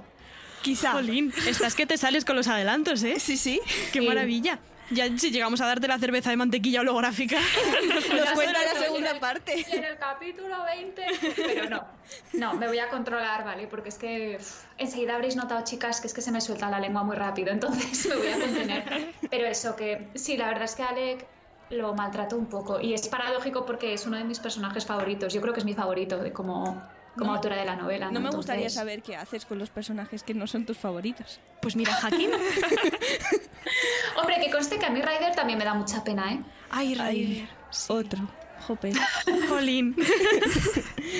Quizá. 0.60 0.92
Jolín, 0.92 1.32
estás 1.46 1.74
que 1.74 1.86
te 1.86 1.96
sales 1.96 2.26
con 2.26 2.36
los 2.36 2.48
adelantos, 2.48 3.02
¿eh? 3.04 3.18
Sí, 3.20 3.38
sí. 3.38 3.60
¡Qué 3.94 4.00
Sí. 4.00 4.06
maravilla! 4.06 4.58
Ya 4.90 5.06
si 5.18 5.30
llegamos 5.30 5.60
a 5.60 5.66
darte 5.66 5.86
la 5.86 5.98
cerveza 5.98 6.30
de 6.30 6.36
mantequilla 6.36 6.80
holográfica. 6.80 7.36
Nos 8.16 8.30
cuenta 8.32 8.62
la 8.64 8.80
segunda 8.80 9.10
en- 9.10 9.20
parte. 9.20 9.66
En 9.70 9.84
el 9.84 9.98
capítulo 9.98 10.64
20. 10.64 11.02
Pero 11.36 11.68
no, 11.68 11.84
no, 12.32 12.54
me 12.54 12.66
voy 12.68 12.78
a 12.78 12.88
controlar, 12.88 13.44
¿vale? 13.44 13.66
Porque 13.66 13.90
es 13.90 13.98
que 13.98 14.38
enseguida 14.78 15.14
habréis 15.14 15.36
notado, 15.36 15.62
chicas, 15.64 16.00
que 16.00 16.06
es 16.06 16.14
que 16.14 16.22
se 16.22 16.32
me 16.32 16.40
suelta 16.40 16.70
la 16.70 16.80
lengua 16.80 17.02
muy 17.02 17.16
rápido, 17.16 17.50
entonces 17.50 18.06
me 18.08 18.16
voy 18.16 18.28
a 18.28 18.38
contener. 18.38 19.14
Pero 19.30 19.46
eso, 19.46 19.76
que 19.76 20.08
sí, 20.14 20.36
la 20.36 20.46
verdad 20.48 20.64
es 20.64 20.74
que 20.74 20.82
Alec 20.82 21.26
lo 21.70 21.94
maltrato 21.94 22.36
un 22.36 22.46
poco. 22.46 22.80
Y 22.80 22.94
es 22.94 23.08
paradójico 23.08 23.66
porque 23.66 23.92
es 23.92 24.06
uno 24.06 24.16
de 24.16 24.24
mis 24.24 24.38
personajes 24.40 24.86
favoritos. 24.86 25.34
Yo 25.34 25.42
creo 25.42 25.52
que 25.52 25.60
es 25.60 25.66
mi 25.66 25.74
favorito 25.74 26.16
de 26.18 26.32
como, 26.32 26.82
como 27.18 27.30
No- 27.32 27.36
autora 27.36 27.56
de 27.56 27.64
la 27.66 27.76
novela. 27.76 28.10
No 28.10 28.20
me 28.20 28.30
gustaría 28.30 28.70
saber 28.70 29.02
qué 29.02 29.16
haces 29.16 29.44
con 29.44 29.58
los 29.58 29.68
personajes 29.70 30.22
que 30.22 30.32
no 30.34 30.46
son 30.46 30.64
tus 30.64 30.78
favoritos. 30.78 31.40
Pues 31.60 31.76
mira, 31.76 31.92
Hakim. 32.02 32.30
Hombre, 34.16 34.36
que 34.42 34.50
conste 34.50 34.78
que 34.78 34.86
a 34.86 34.90
mí 34.90 35.00
Ryder 35.00 35.34
también 35.34 35.58
me 35.58 35.64
da 35.64 35.74
mucha 35.74 36.02
pena, 36.04 36.32
¿eh? 36.32 36.40
Ay, 36.70 36.94
Ryder. 36.94 37.48
Otro. 37.88 38.28
Jope. 38.66 38.92
Jolín. 39.48 39.94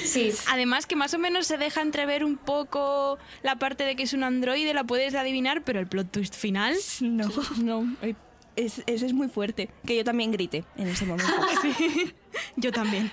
Sí. 0.05 0.33
Además 0.51 0.87
que 0.87 0.97
más 0.97 1.15
o 1.15 1.19
menos 1.19 1.47
se 1.47 1.57
deja 1.57 1.81
entrever 1.81 2.23
un 2.25 2.37
poco 2.37 3.19
la 3.43 3.57
parte 3.57 3.85
de 3.85 3.97
que 3.97 4.03
es 4.03 4.13
un 4.13 4.23
androide, 4.23 4.75
la 4.75 4.85
puedes 4.85 5.15
adivinar, 5.15 5.63
pero 5.65 5.81
el 5.81 5.87
plot 5.87 6.11
twist 6.11 6.35
final... 6.35 6.75
No. 7.01 7.29
No, 7.63 7.97
eh, 8.03 8.15
es, 8.57 8.83
es 8.87 9.13
muy 9.15 9.29
fuerte. 9.29 9.71
Que 9.87 9.97
yo 9.97 10.05
también 10.05 10.31
grité 10.31 10.65
en 10.77 10.89
ese 10.89 11.07
momento. 11.07 11.33
Sí, 11.63 12.15
yo 12.57 12.71
también. 12.73 13.11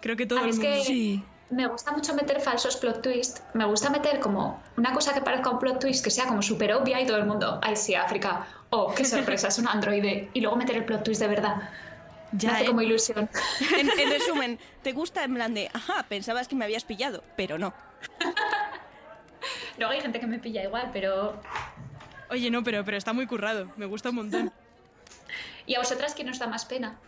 Creo 0.00 0.16
que 0.16 0.24
todo 0.26 0.40
el 0.44 0.50
mundo... 0.52 0.62
que 0.62 0.82
Sí. 0.84 1.22
Me 1.54 1.66
gusta 1.66 1.92
mucho 1.92 2.14
meter 2.14 2.40
falsos 2.40 2.76
plot 2.76 3.02
twist. 3.02 3.40
Me 3.54 3.64
gusta 3.64 3.90
meter 3.90 4.20
como 4.20 4.62
una 4.76 4.92
cosa 4.92 5.14
que 5.14 5.20
parezca 5.20 5.50
un 5.50 5.58
plot 5.58 5.78
twist 5.80 6.04
que 6.04 6.10
sea 6.10 6.26
como 6.26 6.42
súper 6.42 6.72
obvia 6.74 7.00
y 7.00 7.06
todo 7.06 7.16
el 7.16 7.26
mundo, 7.26 7.60
ay 7.62 7.76
sí, 7.76 7.94
África. 7.94 8.46
Oh, 8.70 8.92
qué 8.94 9.04
sorpresa, 9.04 9.48
es 9.48 9.58
un 9.58 9.68
androide. 9.68 10.28
Y 10.34 10.40
luego 10.40 10.56
meter 10.56 10.76
el 10.76 10.84
plot 10.84 11.04
twist 11.04 11.20
de 11.20 11.28
verdad. 11.28 11.56
Ya, 12.32 12.48
me 12.48 12.54
hace 12.54 12.64
¿eh? 12.64 12.66
como 12.66 12.82
ilusión. 12.82 13.30
En, 13.78 13.88
en 13.88 14.10
resumen, 14.18 14.58
¿te 14.82 14.92
gusta 14.92 15.22
en 15.24 15.34
plan 15.34 15.54
de, 15.54 15.70
ajá, 15.72 16.04
pensabas 16.08 16.48
que 16.48 16.56
me 16.56 16.64
habías 16.64 16.84
pillado? 16.84 17.22
Pero 17.36 17.58
no. 17.58 17.72
Luego 19.78 19.92
hay 19.92 20.00
gente 20.00 20.20
que 20.20 20.26
me 20.26 20.38
pilla 20.38 20.62
igual, 20.64 20.90
pero... 20.92 21.40
Oye, 22.30 22.50
no, 22.50 22.64
pero, 22.64 22.84
pero 22.84 22.96
está 22.96 23.12
muy 23.12 23.26
currado. 23.26 23.70
Me 23.76 23.86
gusta 23.86 24.10
un 24.10 24.16
montón. 24.16 24.52
¿Y 25.66 25.74
a 25.74 25.78
vosotras 25.78 26.14
quién 26.14 26.28
os 26.28 26.38
da 26.38 26.46
más 26.46 26.64
pena? 26.64 26.98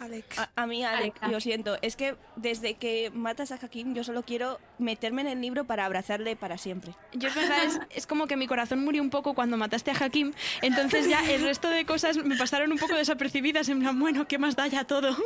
Alex. 0.00 0.38
A, 0.38 0.50
a 0.56 0.66
mí, 0.66 0.84
Alec, 0.84 1.00
Alexa. 1.16 1.28
lo 1.28 1.40
siento. 1.40 1.76
Es 1.82 1.96
que 1.96 2.16
desde 2.36 2.74
que 2.74 3.10
matas 3.14 3.52
a 3.52 3.56
Hakim, 3.56 3.94
yo 3.94 4.04
solo 4.04 4.22
quiero 4.22 4.58
meterme 4.78 5.22
en 5.22 5.28
el 5.28 5.40
libro 5.40 5.64
para 5.64 5.84
abrazarle 5.86 6.36
para 6.36 6.58
siempre. 6.58 6.94
Yo 7.12 7.28
es 7.28 7.34
verdad, 7.34 7.64
es, 7.64 7.80
es 7.90 8.06
como 8.06 8.26
que 8.26 8.36
mi 8.36 8.46
corazón 8.46 8.84
murió 8.84 9.02
un 9.02 9.10
poco 9.10 9.34
cuando 9.34 9.56
mataste 9.56 9.90
a 9.92 9.94
Hakim, 10.04 10.32
entonces 10.62 11.08
ya 11.08 11.20
el 11.30 11.42
resto 11.42 11.70
de 11.70 11.86
cosas 11.86 12.16
me 12.18 12.36
pasaron 12.36 12.72
un 12.72 12.78
poco 12.78 12.94
desapercibidas, 12.94 13.68
en 13.68 13.80
plan, 13.80 13.98
bueno, 13.98 14.26
¿qué 14.28 14.38
más 14.38 14.56
da 14.56 14.66
ya 14.66 14.84
todo? 14.84 15.16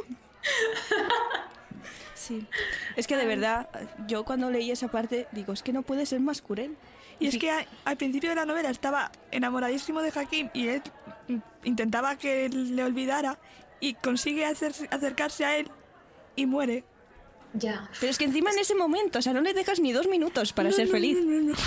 Sí. 2.14 2.46
Es 2.96 3.06
que 3.06 3.16
de 3.16 3.24
verdad, 3.26 3.68
yo 4.06 4.24
cuando 4.24 4.50
leí 4.50 4.70
esa 4.70 4.88
parte, 4.88 5.28
digo, 5.32 5.52
es 5.52 5.62
que 5.62 5.72
no 5.72 5.82
puede 5.82 6.04
ser 6.04 6.20
más 6.20 6.42
cruel. 6.42 6.76
Y 7.20 7.26
es 7.28 7.38
que 7.38 7.50
a- 7.50 7.66
al 7.84 7.96
principio 7.96 8.28
de 8.30 8.36
la 8.36 8.44
novela 8.44 8.70
estaba 8.70 9.10
enamoradísimo 9.30 10.02
de 10.02 10.12
Hakim 10.14 10.50
y 10.52 10.68
él 10.68 10.82
intentaba 11.64 12.16
que 12.16 12.44
él 12.46 12.76
le 12.76 12.84
olvidara 12.84 13.38
y 13.80 13.94
consigue 13.94 14.44
hacer- 14.44 14.88
acercarse 14.90 15.44
a 15.44 15.56
él 15.56 15.70
y 16.36 16.46
muere. 16.46 16.84
Ya. 17.54 17.88
Pero 17.98 18.10
es 18.10 18.18
que 18.18 18.24
encima 18.26 18.50
en 18.50 18.58
ese 18.58 18.74
momento, 18.74 19.18
o 19.18 19.22
sea, 19.22 19.32
no 19.32 19.40
le 19.40 19.54
dejas 19.54 19.80
ni 19.80 19.92
dos 19.92 20.06
minutos 20.06 20.52
para 20.52 20.70
ser 20.72 20.88
feliz. 20.88 21.16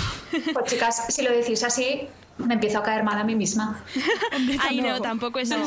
Pues 0.53 0.65
chicas, 0.71 1.05
si 1.09 1.23
lo 1.23 1.31
decís 1.31 1.61
así, 1.63 2.07
me 2.37 2.53
empiezo 2.53 2.77
a 2.79 2.83
caer 2.83 3.03
mal 3.03 3.17
a 3.19 3.23
mí 3.25 3.35
misma. 3.35 3.83
Ay, 4.61 4.79
no, 4.79 4.89
no. 4.91 5.01
tampoco 5.01 5.39
es 5.39 5.51
eso. 5.51 5.59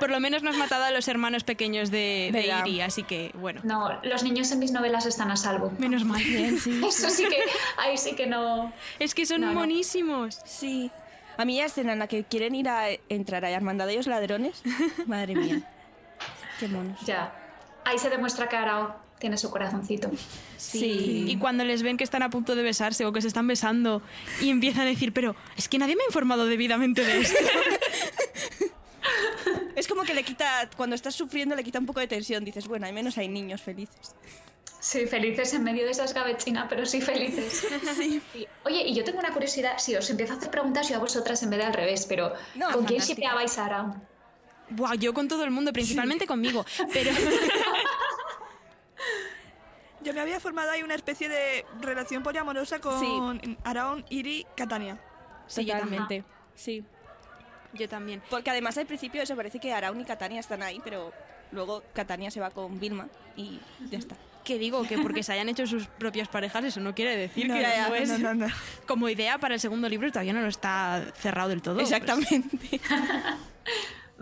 Por 0.00 0.10
lo 0.10 0.20
menos 0.20 0.42
no 0.42 0.50
has 0.50 0.56
matado 0.58 0.84
a 0.84 0.90
los 0.90 1.08
hermanos 1.08 1.44
pequeños 1.44 1.90
de, 1.90 2.28
de. 2.32 2.52
Iri, 2.66 2.80
así 2.82 3.04
que, 3.04 3.30
bueno, 3.34 3.60
No, 3.64 3.88
los 4.02 4.22
niños 4.22 4.50
en 4.52 4.58
mis 4.58 4.72
novelas 4.72 5.06
están 5.06 5.30
a 5.30 5.36
salvo. 5.36 5.72
menos 5.78 6.04
mal. 6.04 6.20
Eso 6.26 7.08
sí 7.08 7.24
que, 7.24 7.38
ahí 7.78 7.96
sí 7.96 8.14
que 8.14 8.26
no... 8.26 8.72
Es 8.98 9.14
que 9.14 9.24
son 9.24 9.40
No, 9.40 9.48
no. 9.48 9.54
monísimos. 9.60 10.40
Sí. 10.44 10.90
A 11.38 11.44
mí 11.46 11.58
la 11.58 11.64
escena 11.66 11.94
en 11.94 11.98
la 12.00 12.06
que 12.08 12.24
quieren 12.24 12.54
ir 12.54 12.68
a 12.68 12.88
entrar 13.08 13.44
a 13.46 13.50
la 13.50 13.56
hermandad 13.56 13.86
de 13.86 13.96
los 13.96 14.06
ladrones, 14.06 14.60
madre 15.06 15.34
mía. 15.34 15.62
Qué 16.60 16.68
monos. 16.68 16.98
Ya. 17.06 17.34
Ahí 17.84 17.98
se 17.98 18.10
demuestra 18.10 18.48
que 18.48 18.56
Arao 18.56 18.94
tiene 19.18 19.36
su 19.36 19.50
corazoncito. 19.50 20.10
Sí. 20.56 21.24
Y 21.28 21.36
cuando 21.38 21.64
les 21.64 21.82
ven 21.82 21.96
que 21.96 22.04
están 22.04 22.22
a 22.22 22.30
punto 22.30 22.54
de 22.54 22.62
besarse 22.62 23.04
o 23.06 23.12
que 23.12 23.20
se 23.22 23.28
están 23.28 23.46
besando 23.46 24.02
y 24.40 24.50
empiezan 24.50 24.82
a 24.82 24.86
decir, 24.86 25.12
pero 25.12 25.36
es 25.56 25.68
que 25.68 25.78
nadie 25.78 25.94
me 25.96 26.02
ha 26.02 26.06
informado 26.06 26.46
debidamente 26.46 27.04
de 27.04 27.20
esto. 27.20 27.38
Es 29.74 29.88
como 29.88 30.02
que 30.02 30.14
le 30.14 30.22
quita, 30.22 30.68
cuando 30.76 30.94
estás 30.94 31.14
sufriendo, 31.14 31.56
le 31.56 31.64
quita 31.64 31.78
un 31.78 31.86
poco 31.86 31.98
de 31.98 32.06
tensión. 32.06 32.44
Dices, 32.44 32.68
bueno, 32.68 32.86
al 32.86 32.92
menos 32.92 33.18
hay 33.18 33.28
niños 33.28 33.60
felices. 33.62 34.14
Sí, 34.80 35.06
felices 35.06 35.52
en 35.54 35.64
medio 35.64 35.84
de 35.84 35.90
esa 35.92 36.04
escabechina, 36.04 36.68
pero 36.68 36.84
sí 36.86 37.00
felices. 37.00 37.66
Sí. 37.96 38.20
Oye, 38.64 38.82
y 38.86 38.94
yo 38.94 39.02
tengo 39.02 39.18
una 39.18 39.32
curiosidad, 39.32 39.78
si 39.78 39.96
os 39.96 40.08
empiezo 40.10 40.34
a 40.34 40.36
hacer 40.36 40.50
preguntas 40.50 40.88
yo 40.88 40.96
a 40.96 40.98
vosotras 40.98 41.42
en 41.42 41.50
vez 41.50 41.58
de 41.60 41.64
al 41.66 41.72
revés, 41.72 42.06
pero 42.08 42.32
No, 42.54 42.66
¿con 42.66 42.84
quién 42.84 43.00
fantástico. 43.00 43.14
shipeabais 43.22 43.58
a 43.58 43.64
Arao? 43.66 43.96
Buah, 44.70 44.94
yo 44.94 45.12
con 45.12 45.28
todo 45.28 45.44
el 45.44 45.50
mundo, 45.50 45.72
principalmente 45.72 46.26
conmigo. 46.26 46.64
Pero 46.92 47.10
Yo 50.02 50.12
me 50.12 50.20
había 50.20 50.40
formado 50.40 50.70
ahí 50.72 50.82
una 50.82 50.94
especie 50.96 51.28
de 51.28 51.64
relación 51.80 52.22
poliamorosa 52.24 52.80
con 52.80 53.56
Araon, 53.62 54.04
Iri, 54.10 54.44
Catania. 54.56 54.98
Sí, 55.46 55.64
yo 55.64 55.74
también. 55.78 56.02
Totalmente. 56.02 56.24
Sí. 56.56 56.84
yo 57.72 57.88
también. 57.88 58.22
Porque 58.28 58.50
además 58.50 58.76
al 58.78 58.86
principio 58.86 59.22
eso 59.22 59.36
parece 59.36 59.60
que 59.60 59.72
Araun 59.72 60.00
y 60.00 60.04
Catania 60.04 60.40
están 60.40 60.62
ahí, 60.62 60.80
pero 60.82 61.12
luego 61.52 61.84
Catania 61.92 62.30
se 62.32 62.40
va 62.40 62.50
con 62.50 62.80
Vilma 62.80 63.06
y 63.36 63.60
ya 63.90 63.98
está. 63.98 64.16
Que 64.42 64.58
digo 64.58 64.82
que 64.82 64.98
porque 64.98 65.22
se 65.22 65.34
hayan 65.34 65.48
hecho 65.48 65.68
sus 65.68 65.86
propias 65.86 66.26
parejas, 66.26 66.64
eso 66.64 66.80
no 66.80 66.96
quiere 66.96 67.16
decir 67.16 67.46
No, 67.46 67.54
que 67.54 68.06
no, 68.06 68.18
no, 68.18 68.34
no. 68.34 68.46
como 68.88 69.08
idea 69.08 69.38
para 69.38 69.54
el 69.54 69.60
segundo 69.60 69.88
libro, 69.88 70.10
todavía 70.10 70.32
no 70.32 70.40
lo 70.40 70.48
está 70.48 71.04
cerrado 71.16 71.50
del 71.50 71.62
todo. 71.62 71.78
Exactamente. 71.78 72.80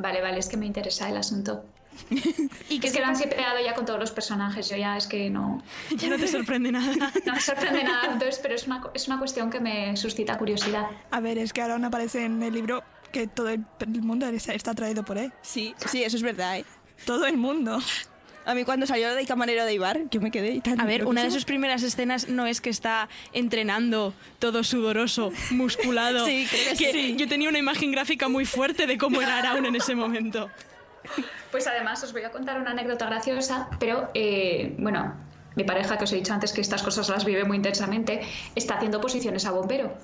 Vale, 0.01 0.23
vale, 0.23 0.39
es 0.39 0.49
que 0.49 0.57
me 0.57 0.67
interesa 0.67 1.09
el 1.09 1.17
asunto. 1.17 1.65
Y 2.71 2.79
que 2.79 2.87
Es 2.87 2.93
que 2.93 3.01
lo 3.01 3.07
han 3.07 3.17
sipeado 3.17 3.59
ya 3.63 3.75
con 3.75 3.85
todos 3.85 3.99
los 3.99 4.13
personajes, 4.13 4.69
yo 4.69 4.77
ya 4.77 4.97
es 4.97 5.07
que 5.07 5.29
no, 5.29 5.63
ya 5.97 6.09
no 6.09 6.17
te 6.17 6.29
sorprende 6.29 6.73
nada. 6.79 6.95
no 7.27 7.33
me 7.33 7.41
sorprende 7.41 7.83
nada, 7.83 8.13
entonces, 8.13 8.39
pero 8.41 8.55
es 8.55 8.67
una, 8.67 8.83
es 8.95 9.09
una 9.09 9.19
cuestión 9.19 9.51
que 9.51 9.61
me 9.61 9.97
suscita 9.97 10.39
curiosidad. 10.39 10.87
A 11.11 11.21
ver, 11.21 11.37
es 11.39 11.53
que 11.53 11.61
ahora 11.63 11.79
no 11.79 11.89
aparece 11.89 12.25
en 12.25 12.43
el 12.43 12.55
libro 12.55 12.83
que 13.13 13.27
todo 13.27 13.49
el, 13.49 13.65
mundo 14.01 14.27
está 14.27 14.55
está 14.55 14.71
atraído 14.71 15.05
por 15.05 15.19
él. 15.19 15.33
Sí, 15.43 15.75
sí, 15.87 16.05
eso 16.05 16.17
es 16.17 16.23
verdad. 16.23 16.59
¿eh? 16.59 16.65
Todo 17.05 17.27
el 17.27 17.37
mundo. 17.37 17.81
A 18.47 18.55
mí 18.55 18.65
cuando 18.65 18.87
salió 18.87 19.15
de 19.15 19.27
camarero 19.27 19.65
de 19.65 19.75
Ibar, 19.75 20.01
yo 20.11 20.21
me 20.21 20.31
quedé 20.31 20.61
tan... 20.61 20.81
A 20.81 20.87
ver, 20.87 21.05
una 21.05 21.23
de 21.23 21.31
sus 21.31 21.45
primeras 21.45 21.83
escenas 21.83 22.29
no 22.29 22.47
es 22.47 22.61
que 22.61 22.71
está 22.71 23.09
entrenando 23.33 24.15
todo 24.39 24.65
sudoroso, 24.65 25.33
musculado. 25.51 26.25
Sí, 26.27 26.47
creo 26.51 26.77
que 26.77 26.93
sí. 26.93 27.17
Yo 27.17 27.29
tenía 27.29 27.49
una 27.49 27.59
imagen 27.59 27.93
gráfica 27.93 28.29
muy 28.29 28.47
fuerte 28.47 28.87
de 28.87 28.99
cómo 28.99 29.21
era 29.21 29.39
Araun 29.39 29.67
en 29.67 29.77
ese 29.77 29.95
momento. 29.95 30.51
Pues 31.51 31.67
además 31.67 32.03
os 32.03 32.13
voy 32.13 32.23
a 32.23 32.31
contar 32.31 32.61
una 32.61 32.71
anécdota 32.71 33.07
graciosa, 33.07 33.69
pero 33.79 34.11
eh, 34.15 34.75
bueno, 34.79 35.15
mi 35.55 35.65
pareja, 35.65 35.99
que 35.99 36.05
os 36.05 36.13
he 36.13 36.17
dicho 36.17 36.33
antes 36.33 36.53
que 36.53 36.61
estas 36.61 36.83
cosas 36.83 37.09
las 37.09 37.25
vive 37.25 37.45
muy 37.45 37.57
intensamente, 37.57 38.21
está 38.55 38.77
haciendo 38.77 39.01
posiciones 39.01 39.45
a 39.47 39.51
bombero. 39.51 39.95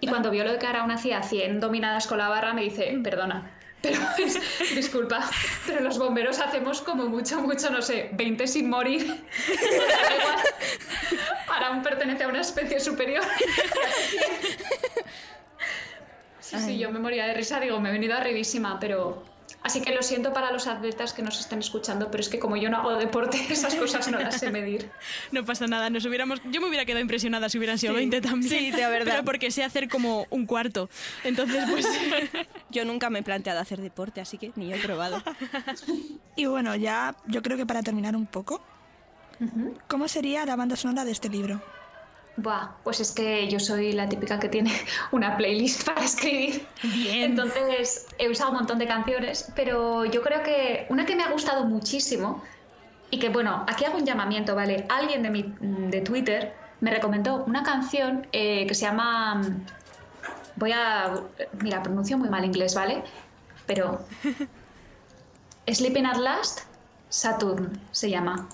Y 0.00 0.08
cuando 0.08 0.30
vio 0.30 0.44
lo 0.44 0.58
que 0.58 0.66
Araun 0.66 0.90
hacía 0.90 1.22
100 1.22 1.60
dominadas 1.60 2.06
con 2.06 2.18
la 2.18 2.28
barra, 2.28 2.52
me 2.52 2.62
dice, 2.62 2.98
perdona, 3.02 3.50
pero 3.82 4.00
es- 4.18 4.74
disculpa, 4.74 5.28
pero 5.66 5.80
los 5.80 5.98
bomberos 5.98 6.38
hacemos 6.40 6.80
como 6.82 7.06
mucho, 7.06 7.40
mucho, 7.40 7.70
no 7.70 7.82
sé, 7.82 8.10
20 8.12 8.46
sin 8.46 8.68
morir. 8.70 9.02
Igual. 9.48 10.38
Araun 11.48 11.82
pertenece 11.82 12.24
a 12.24 12.28
una 12.28 12.40
especie 12.40 12.80
superior. 12.80 13.24
Sí, 16.40 16.56
sí, 16.60 16.78
yo 16.78 16.92
me 16.92 17.00
moría 17.00 17.26
de 17.26 17.34
risa, 17.34 17.58
digo, 17.58 17.80
me 17.80 17.88
he 17.88 17.92
venido 17.92 18.14
arribísima, 18.14 18.78
pero... 18.78 19.24
Así 19.66 19.80
que 19.80 19.92
lo 19.92 20.00
siento 20.00 20.32
para 20.32 20.52
los 20.52 20.68
atletas 20.68 21.12
que 21.12 21.22
nos 21.22 21.40
estén 21.40 21.58
escuchando, 21.58 22.08
pero 22.08 22.20
es 22.20 22.28
que 22.28 22.38
como 22.38 22.56
yo 22.56 22.70
no 22.70 22.76
hago 22.76 22.94
deporte, 22.94 23.36
esas 23.50 23.74
cosas 23.74 24.08
no 24.08 24.16
las 24.20 24.38
sé 24.38 24.50
medir. 24.52 24.88
No 25.32 25.44
pasa 25.44 25.66
nada, 25.66 25.90
nos 25.90 26.04
hubiéramos, 26.04 26.40
yo 26.52 26.60
me 26.60 26.68
hubiera 26.68 26.84
quedado 26.84 27.00
impresionada 27.00 27.48
si 27.48 27.58
hubieran 27.58 27.76
sido 27.76 27.94
20 27.94 28.20
también. 28.20 28.48
Sí, 28.48 28.70
de 28.70 28.86
verdad. 28.88 29.14
Pero 29.14 29.24
porque 29.24 29.50
sé 29.50 29.64
hacer 29.64 29.88
como 29.88 30.24
un 30.30 30.46
cuarto. 30.46 30.88
Entonces, 31.24 31.64
pues 31.68 31.84
Yo 32.70 32.84
nunca 32.84 33.10
me 33.10 33.18
he 33.18 33.22
planteado 33.24 33.58
hacer 33.58 33.80
deporte, 33.80 34.20
así 34.20 34.38
que 34.38 34.52
ni 34.54 34.68
yo 34.68 34.76
he 34.76 34.78
probado. 34.78 35.20
Y 36.36 36.46
bueno, 36.46 36.76
ya 36.76 37.16
yo 37.26 37.42
creo 37.42 37.56
que 37.56 37.66
para 37.66 37.82
terminar 37.82 38.14
un 38.14 38.26
poco, 38.26 38.62
¿cómo 39.88 40.06
sería 40.06 40.46
la 40.46 40.54
banda 40.54 40.76
sonora 40.76 41.04
de 41.04 41.10
este 41.10 41.28
libro? 41.28 41.60
Buah, 42.36 42.68
pues 42.84 43.00
es 43.00 43.12
que 43.12 43.48
yo 43.48 43.58
soy 43.58 43.92
la 43.92 44.08
típica 44.08 44.38
que 44.38 44.48
tiene 44.48 44.70
una 45.12 45.36
playlist 45.36 45.86
para 45.86 46.04
escribir. 46.04 46.66
Entonces 47.10 48.06
he 48.18 48.28
usado 48.28 48.50
un 48.50 48.56
montón 48.58 48.78
de 48.78 48.86
canciones, 48.86 49.50
pero 49.54 50.04
yo 50.04 50.22
creo 50.22 50.42
que 50.42 50.86
una 50.90 51.06
que 51.06 51.16
me 51.16 51.22
ha 51.22 51.30
gustado 51.30 51.64
muchísimo 51.64 52.42
y 53.10 53.18
que, 53.18 53.30
bueno, 53.30 53.64
aquí 53.68 53.84
hago 53.84 53.96
un 53.98 54.04
llamamiento, 54.04 54.54
¿vale? 54.54 54.86
Alguien 54.88 55.22
de, 55.22 55.30
mi, 55.30 55.54
de 55.60 56.00
Twitter 56.02 56.54
me 56.80 56.90
recomendó 56.90 57.44
una 57.44 57.62
canción 57.62 58.26
eh, 58.32 58.66
que 58.66 58.74
se 58.74 58.84
llama... 58.86 59.42
Voy 60.56 60.72
a... 60.72 61.22
Mira, 61.62 61.82
pronuncio 61.82 62.18
muy 62.18 62.28
mal 62.28 62.44
inglés, 62.44 62.74
¿vale? 62.74 63.02
Pero... 63.66 64.04
Sleeping 65.68 66.06
at 66.06 66.18
Last, 66.18 66.60
Saturn 67.08 67.80
se 67.90 68.10
llama. 68.10 68.48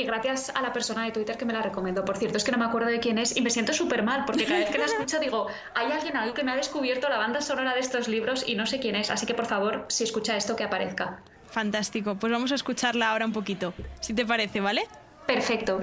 Y 0.00 0.04
gracias 0.04 0.50
a 0.54 0.62
la 0.62 0.72
persona 0.72 1.04
de 1.04 1.12
Twitter 1.12 1.36
que 1.36 1.44
me 1.44 1.52
la 1.52 1.60
recomendó. 1.60 2.06
Por 2.06 2.16
cierto, 2.16 2.38
es 2.38 2.44
que 2.44 2.52
no 2.52 2.56
me 2.56 2.64
acuerdo 2.64 2.88
de 2.88 3.00
quién 3.00 3.18
es 3.18 3.36
y 3.36 3.42
me 3.42 3.50
siento 3.50 3.74
súper 3.74 4.02
mal 4.02 4.24
porque 4.24 4.46
cada 4.46 4.60
vez 4.60 4.70
que 4.70 4.78
la 4.78 4.84
escucho 4.92 5.18
digo, 5.18 5.46
hay 5.74 5.92
alguien 5.92 6.16
ahí 6.16 6.32
que 6.32 6.42
me 6.42 6.52
ha 6.52 6.56
descubierto 6.56 7.08
la 7.10 7.18
banda 7.18 7.42
sonora 7.42 7.74
de 7.74 7.80
estos 7.80 8.08
libros 8.08 8.44
y 8.46 8.54
no 8.54 8.64
sé 8.64 8.80
quién 8.80 8.96
es. 8.96 9.10
Así 9.10 9.26
que 9.26 9.34
por 9.34 9.44
favor, 9.44 9.84
si 9.88 10.04
escucha 10.04 10.36
esto, 10.38 10.56
que 10.56 10.64
aparezca. 10.64 11.20
fantástico. 11.50 12.14
Pues 12.14 12.32
vamos 12.32 12.50
a 12.52 12.54
escucharla 12.54 13.10
ahora 13.10 13.26
un 13.26 13.32
poquito, 13.32 13.74
si 14.00 14.14
te 14.14 14.24
parece, 14.24 14.60
¿vale? 14.60 14.88
Perfecto. 15.26 15.80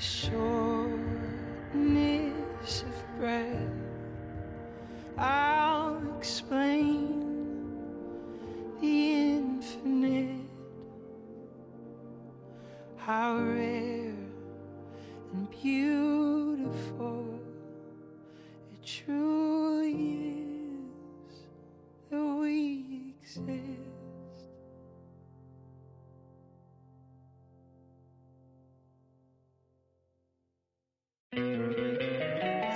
shore. 0.00 0.67